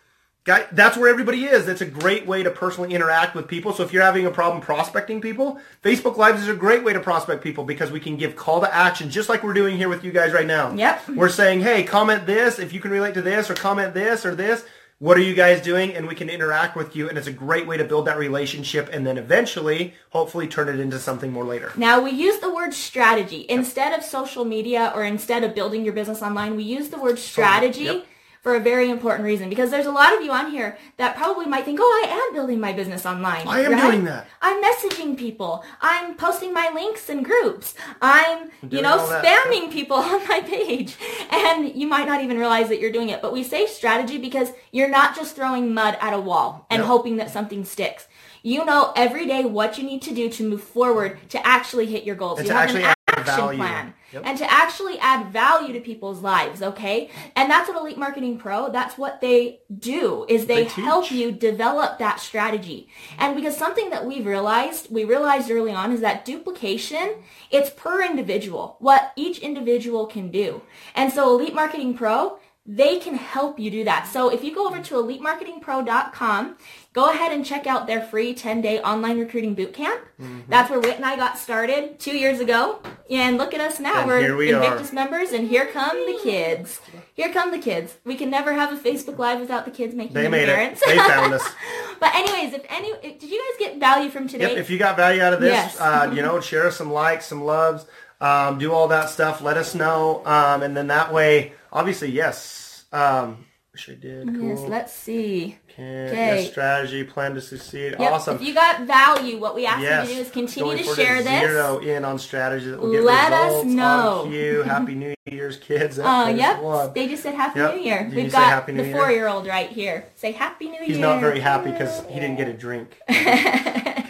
Guy, 0.44 0.66
that's 0.72 0.96
where 0.96 1.10
everybody 1.10 1.44
is. 1.44 1.68
It's 1.68 1.82
a 1.82 1.86
great 1.86 2.26
way 2.26 2.42
to 2.42 2.50
personally 2.50 2.94
interact 2.94 3.34
with 3.34 3.46
people. 3.46 3.74
So 3.74 3.82
if 3.82 3.92
you're 3.92 4.02
having 4.02 4.24
a 4.24 4.30
problem 4.30 4.62
prospecting 4.62 5.20
people, 5.20 5.60
Facebook 5.84 6.16
Lives 6.16 6.40
is 6.40 6.48
a 6.48 6.54
great 6.54 6.82
way 6.82 6.94
to 6.94 7.00
prospect 7.00 7.42
people 7.42 7.64
because 7.64 7.90
we 7.90 8.00
can 8.00 8.16
give 8.16 8.36
call 8.36 8.62
to 8.62 8.74
action, 8.74 9.10
just 9.10 9.28
like 9.28 9.42
we're 9.42 9.52
doing 9.52 9.76
here 9.76 9.90
with 9.90 10.02
you 10.02 10.12
guys 10.12 10.32
right 10.32 10.46
now. 10.46 10.72
Yep. 10.72 11.10
We're 11.10 11.28
saying, 11.28 11.60
hey, 11.60 11.82
comment 11.82 12.24
this 12.24 12.58
if 12.58 12.72
you 12.72 12.80
can 12.80 12.90
relate 12.90 13.12
to 13.14 13.22
this, 13.22 13.50
or 13.50 13.54
comment 13.54 13.92
this 13.92 14.24
or 14.24 14.34
this. 14.34 14.64
What 15.00 15.16
are 15.16 15.22
you 15.22 15.34
guys 15.34 15.62
doing? 15.62 15.94
And 15.94 16.06
we 16.06 16.14
can 16.14 16.28
interact 16.28 16.76
with 16.76 16.94
you, 16.94 17.08
and 17.08 17.16
it's 17.16 17.26
a 17.26 17.32
great 17.32 17.66
way 17.66 17.78
to 17.78 17.84
build 17.84 18.06
that 18.06 18.18
relationship, 18.18 18.90
and 18.92 19.06
then 19.06 19.16
eventually, 19.16 19.94
hopefully, 20.10 20.46
turn 20.46 20.68
it 20.68 20.78
into 20.78 20.98
something 20.98 21.32
more 21.32 21.42
later. 21.42 21.72
Now 21.74 22.02
we 22.02 22.10
use 22.10 22.38
the 22.40 22.54
word 22.54 22.74
strategy 22.74 23.46
instead 23.48 23.98
of 23.98 24.04
social 24.04 24.44
media 24.44 24.92
or 24.94 25.02
instead 25.02 25.42
of 25.42 25.54
building 25.54 25.86
your 25.86 25.94
business 25.94 26.20
online. 26.20 26.54
We 26.54 26.64
use 26.64 26.90
the 26.90 27.00
word 27.00 27.18
strategy 27.18 27.84
yep. 27.84 28.06
For 28.42 28.54
a 28.54 28.60
very 28.60 28.88
important 28.88 29.24
reason 29.24 29.50
because 29.50 29.70
there's 29.70 29.86
a 29.86 29.92
lot 29.92 30.14
of 30.16 30.22
you 30.22 30.30
on 30.32 30.50
here 30.50 30.78
that 30.96 31.14
probably 31.16 31.46
might 31.46 31.64
think, 31.64 31.78
"Oh, 31.80 32.02
I 32.04 32.08
am 32.08 32.34
building 32.34 32.58
my 32.60 32.72
business 32.72 33.04
online." 33.04 33.46
I 33.46 33.60
am 33.60 33.72
right? 33.72 33.90
doing 33.90 34.04
that. 34.04 34.26
I'm 34.40 34.62
messaging 34.62 35.16
people. 35.16 35.64
I'm 35.82 36.14
posting 36.14 36.52
my 36.54 36.70
links 36.74 37.10
in 37.10 37.22
groups. 37.22 37.74
I'm, 38.00 38.50
you 38.70 38.80
know, 38.82 38.98
all 38.98 39.08
that. 39.08 39.24
spamming 39.24 39.70
people 39.70 39.96
on 40.12 40.26
my 40.28 40.40
page. 40.40 40.96
And 41.30 41.74
you 41.74 41.86
might 41.86 42.06
not 42.06 42.22
even 42.22 42.38
realize 42.38 42.68
that 42.68 42.80
you're 42.80 42.92
doing 42.92 43.10
it. 43.10 43.20
But 43.22 43.32
we 43.32 43.42
say 43.44 43.66
strategy 43.66 44.18
because 44.18 44.52
you're 44.72 44.88
not 44.88 45.14
just 45.14 45.36
throwing 45.36 45.74
mud 45.74 45.98
at 46.00 46.12
a 46.14 46.20
wall 46.20 46.66
and 46.70 46.80
Yep. 46.80 46.86
hoping 46.88 47.16
that 47.16 47.30
something 47.30 47.64
sticks. 47.64 48.06
You 48.42 48.64
know 48.64 48.92
every 48.96 49.26
day 49.26 49.44
what 49.44 49.76
you 49.76 49.84
need 49.84 50.00
to 50.02 50.14
do 50.14 50.30
to 50.30 50.48
move 50.48 50.62
forward 50.62 51.18
to 51.28 51.46
actually 51.46 51.84
hit 51.86 52.04
your 52.04 52.16
goals. 52.16 52.42
You 52.42 52.50
have 52.50 52.70
an 52.74 52.94
action 53.18 53.36
value. 53.36 53.58
plan. 53.58 53.94
Yep. 54.12 54.22
And 54.26 54.38
to 54.38 54.52
actually 54.52 54.98
add 54.98 55.32
value 55.32 55.72
to 55.72 55.80
people's 55.80 56.20
lives, 56.20 56.62
okay? 56.62 57.10
And 57.36 57.48
that's 57.48 57.68
what 57.68 57.78
Elite 57.78 57.96
Marketing 57.96 58.38
Pro, 58.38 58.70
that's 58.70 58.98
what 58.98 59.20
they 59.20 59.60
do, 59.78 60.26
is 60.28 60.46
they, 60.46 60.64
They 60.64 60.68
help 60.68 61.12
you 61.12 61.30
develop 61.30 61.98
that 61.98 62.18
strategy. 62.18 62.88
And 63.18 63.36
because 63.36 63.56
something 63.56 63.90
that 63.90 64.04
we've 64.04 64.26
realized, 64.26 64.90
we 64.90 65.04
realized 65.04 65.50
early 65.50 65.72
on 65.72 65.92
is 65.92 66.00
that 66.00 66.24
duplication, 66.24 67.14
it's 67.52 67.70
per 67.70 68.02
individual, 68.04 68.76
what 68.80 69.12
each 69.14 69.38
individual 69.38 70.06
can 70.06 70.30
do. 70.30 70.62
And 70.96 71.12
so 71.12 71.38
Elite 71.38 71.54
Marketing 71.54 71.94
Pro, 71.94 72.38
they 72.72 73.00
can 73.00 73.16
help 73.16 73.58
you 73.58 73.68
do 73.68 73.82
that. 73.82 74.06
So 74.06 74.28
if 74.28 74.44
you 74.44 74.54
go 74.54 74.64
over 74.68 74.80
to 74.80 74.94
elitemarketingpro.com, 74.94 76.56
go 76.92 77.10
ahead 77.10 77.32
and 77.32 77.44
check 77.44 77.66
out 77.66 77.88
their 77.88 78.00
free 78.00 78.32
10-day 78.32 78.80
online 78.82 79.18
recruiting 79.18 79.56
bootcamp. 79.56 79.98
Mm-hmm. 80.20 80.40
That's 80.48 80.70
where 80.70 80.78
Whit 80.78 80.94
and 80.94 81.04
I 81.04 81.16
got 81.16 81.36
started 81.36 81.98
two 81.98 82.16
years 82.16 82.38
ago. 82.38 82.80
And 83.10 83.38
look 83.38 83.54
at 83.54 83.60
us 83.60 83.80
now. 83.80 83.98
And 84.02 84.06
We're 84.06 84.36
we 84.36 84.52
are. 84.52 84.62
Invictus 84.62 84.92
members, 84.92 85.32
and 85.32 85.48
here 85.48 85.66
come 85.66 85.96
the 86.06 86.20
kids. 86.22 86.80
Here 87.12 87.32
come 87.32 87.50
the 87.50 87.58
kids. 87.58 87.96
We 88.04 88.14
can 88.14 88.30
never 88.30 88.52
have 88.52 88.72
a 88.72 88.76
Facebook 88.76 89.18
Live 89.18 89.40
without 89.40 89.64
the 89.64 89.72
kids 89.72 89.92
making 89.96 90.14
They 90.14 90.26
an 90.26 90.30
made 90.30 90.48
it. 90.48 90.52
appearance. 90.52 90.80
They 90.86 90.96
found 90.96 91.34
us. 91.34 91.42
but 92.00 92.14
anyways, 92.14 92.54
if 92.54 92.64
any, 92.68 92.92
did 93.18 93.22
you 93.28 93.38
guys 93.58 93.66
get 93.66 93.80
value 93.80 94.10
from 94.10 94.28
today? 94.28 94.50
Yep, 94.50 94.58
if 94.58 94.70
you 94.70 94.78
got 94.78 94.96
value 94.96 95.22
out 95.22 95.32
of 95.32 95.40
this, 95.40 95.50
Yes. 95.50 95.80
uh, 95.80 96.12
you 96.14 96.22
know, 96.22 96.40
share 96.40 96.68
us 96.68 96.76
some 96.76 96.92
likes, 96.92 97.26
some 97.26 97.42
loves, 97.42 97.84
um, 98.20 98.58
do 98.58 98.72
all 98.72 98.88
that 98.88 99.08
stuff. 99.10 99.40
Let 99.42 99.56
us 99.56 99.74
know, 99.74 100.22
um, 100.26 100.62
and 100.62 100.76
then 100.76 100.88
that 100.88 101.12
way, 101.12 101.52
obviously, 101.72 102.10
yes, 102.10 102.84
um, 102.92 103.44
wish 103.72 103.88
I 103.88 103.94
did. 103.94 104.28
Cool. 104.28 104.48
Yes, 104.48 104.60
let's 104.68 104.92
see. 104.92 105.56
Can, 105.68 106.08
Okay. 106.08 106.42
yes, 106.42 106.50
strategy, 106.50 107.04
plan 107.04 107.34
to 107.34 107.40
succeed. 107.40 107.94
Yep, 107.98 108.12
Awesome. 108.12 108.34
If 108.36 108.42
you 108.42 108.52
got 108.52 108.82
value, 108.82 109.38
what 109.38 109.54
we 109.54 109.64
ask 109.66 109.80
yes. 109.80 110.08
you 110.08 110.14
to 110.14 110.14
do 110.16 110.26
is 110.26 110.30
continue 110.32 110.72
Going 110.74 110.84
to 110.84 110.94
share 110.96 111.22
this. 111.22 111.40
Zero 111.48 111.78
in 111.78 112.04
on 112.04 112.18
strategy 112.18 112.70
that 112.72 112.80
will 112.80 112.90
get 112.90 113.04
Let 113.04 113.32
us 113.32 113.50
results 113.52 113.66
know. 113.76 114.22
on 114.24 114.30
cue. 114.30 114.62
Happy 114.66 114.94
New 114.96 115.14
Year's, 115.26 115.56
kids. 115.58 116.00
Oh, 116.00 116.04
Uh, 116.04 116.28
yep. 116.28 116.60
one. 116.60 116.92
They 116.92 117.06
just 117.06 117.22
said 117.22 117.34
Happy 117.36 117.60
Yep. 117.60 117.74
New 117.76 117.80
Year. 117.82 118.04
Did 118.04 118.14
We've 118.16 118.32
got 118.32 118.42
Happy 118.48 118.72
New 118.72 118.82
the 118.84 118.92
four-year-old 118.92 119.46
right 119.46 119.70
here. 119.70 120.04
Say 120.16 120.32
Happy 120.32 120.66
New 120.66 120.72
Year. 120.72 120.84
He's 120.86 120.98
not 120.98 121.20
very 121.20 121.38
happy 121.38 121.70
because 121.70 122.02
he 122.08 122.18
didn't 122.18 122.36
get 122.36 122.48
a 122.48 122.52
drink. 122.52 122.98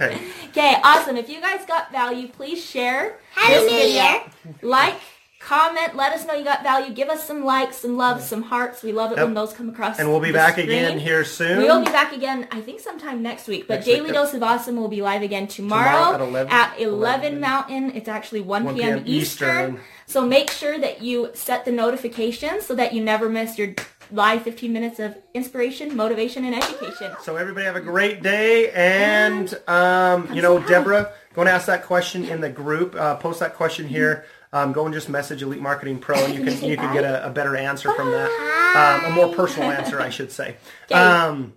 okay. 0.01 0.21
Okay, 0.51 0.75
awesome. 0.83 1.17
If 1.17 1.29
you 1.29 1.41
guys 1.41 1.65
got 1.65 1.93
value, 1.93 2.27
please 2.27 2.65
share 2.65 3.19
Happy 3.35 3.53
this 3.55 3.71
New 3.71 3.79
video. 3.79 4.03
Year. 4.03 4.21
Like, 4.63 4.97
comment, 5.39 5.95
let 5.95 6.13
us 6.13 6.27
know 6.27 6.35
you 6.35 6.43
got 6.45 6.65
value. 6.65 6.93
Give 6.93 7.09
us 7.09 7.25
some 7.25 7.45
likes, 7.45 7.77
some 7.77 7.97
loves, 7.97 8.25
some 8.25 8.43
hearts. 8.43 8.83
We 8.83 8.91
love 8.91 9.13
it 9.13 9.19
Yep. 9.19 9.27
when 9.27 9.35
those 9.35 9.53
come 9.53 9.69
across. 9.69 10.01
And 10.01 10.09
we'll 10.09 10.19
be 10.19 10.29
the 10.33 10.35
back 10.35 10.55
screen. 10.55 10.67
again 10.71 10.99
here 10.99 11.25
soon. 11.25 11.59
We 11.59 11.65
will 11.67 11.85
be 11.85 11.93
back 11.93 12.13
again, 12.13 12.49
I 12.51 12.61
think 12.61 12.81
sometime 12.81 13.23
next 13.23 13.47
week. 13.47 13.69
But 13.69 13.75
Next 13.77 13.87
week, 13.87 13.97
Daily 13.97 14.07
yep. 14.09 14.17
Dose 14.17 14.35
of 14.35 14.43
Awesome 14.43 14.75
will 14.77 14.89
be 14.89 15.03
live 15.03 15.23
again 15.23 15.47
tomorrow, 15.47 16.19
Tomorrow 16.19 16.25
at 16.25 16.29
11 16.29 16.53
at 16.53 16.81
11 16.81 16.91
11. 17.35 17.41
Mountain. 17.41 17.91
It's 17.95 18.09
actually 18.09 18.41
1, 18.41 18.65
1 18.65 18.75
p.m. 18.75 18.89
p.m. 19.05 19.05
Eastern. 19.07 19.49
Eastern. 19.77 19.81
So 20.07 20.27
make 20.27 20.51
sure 20.51 20.81
that 20.81 21.01
you 21.01 21.31
set 21.35 21.65
the 21.65 21.71
notifications 21.71 22.67
so 22.67 22.75
that 22.75 22.93
you 22.93 23.05
never 23.05 23.29
miss 23.29 23.57
your 23.57 23.73
live 24.12 24.42
15 24.42 24.73
minutes 24.73 24.99
of 24.99 25.16
inspiration, 25.35 25.96
motivation, 25.96 26.44
and 26.44 26.55
education. 26.55 27.12
So 27.23 27.37
everybody 27.37 27.66
have 27.66 27.77
a 27.77 27.81
great 27.81 28.23
day, 28.23 28.70
and 28.70 29.53
um, 29.68 30.33
you 30.35 30.42
know, 30.42 30.59
Deborah, 30.61 31.12
go 31.35 31.42
and 31.42 31.49
ask 31.49 31.66
that 31.66 31.85
question 31.85 32.25
in 32.25 32.40
the 32.40 32.51
group. 32.51 32.94
Uh, 32.94 33.16
post 33.16 33.40
that 33.40 33.55
question 33.55 33.87
here. 33.88 34.25
Um, 34.53 34.73
go 34.73 34.85
and 34.85 34.92
just 34.92 35.09
message 35.09 35.42
Elite 35.42 35.61
Marketing 35.61 35.99
Pro, 35.99 36.16
and 36.25 36.35
you 36.35 36.42
can 36.44 36.68
you 36.68 36.77
can 36.77 36.92
get 36.92 37.05
a, 37.05 37.27
a 37.27 37.31
better 37.31 37.57
answer 37.57 37.92
from 37.94 38.11
that, 38.11 39.05
um, 39.05 39.12
a 39.12 39.14
more 39.14 39.33
personal 39.35 39.70
answer, 39.70 40.01
I 40.01 40.11
should 40.11 40.33
say. 40.33 40.57
Um, 40.92 41.55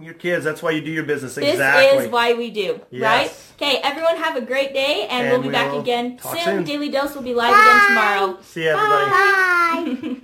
your 0.00 0.14
kids, 0.14 0.44
that's 0.44 0.60
why 0.60 0.72
you 0.72 0.80
do 0.80 0.90
your 0.90 1.04
business. 1.04 1.36
This 1.36 1.52
exactly. 1.52 2.06
is 2.06 2.10
why 2.10 2.32
we 2.32 2.50
do, 2.50 2.80
Yes. 2.90 3.02
right? 3.60 3.68
Okay, 3.68 3.80
everyone 3.84 4.16
have 4.16 4.34
a 4.36 4.40
great 4.40 4.74
day, 4.74 5.06
and, 5.08 5.26
And 5.26 5.30
we'll 5.30 5.42
be 5.42 5.48
we 5.48 5.52
back 5.52 5.72
again 5.72 6.16
talk 6.16 6.34
soon. 6.34 6.44
soon. 6.44 6.64
Daily 6.64 6.88
Dose 6.88 7.14
will 7.14 7.22
be 7.22 7.32
live 7.34 7.50
again 7.54 7.88
tomorrow. 7.88 8.38
See 8.42 8.64
you, 8.64 8.70
everybody. 8.70 9.10
Bye. 9.10 10.16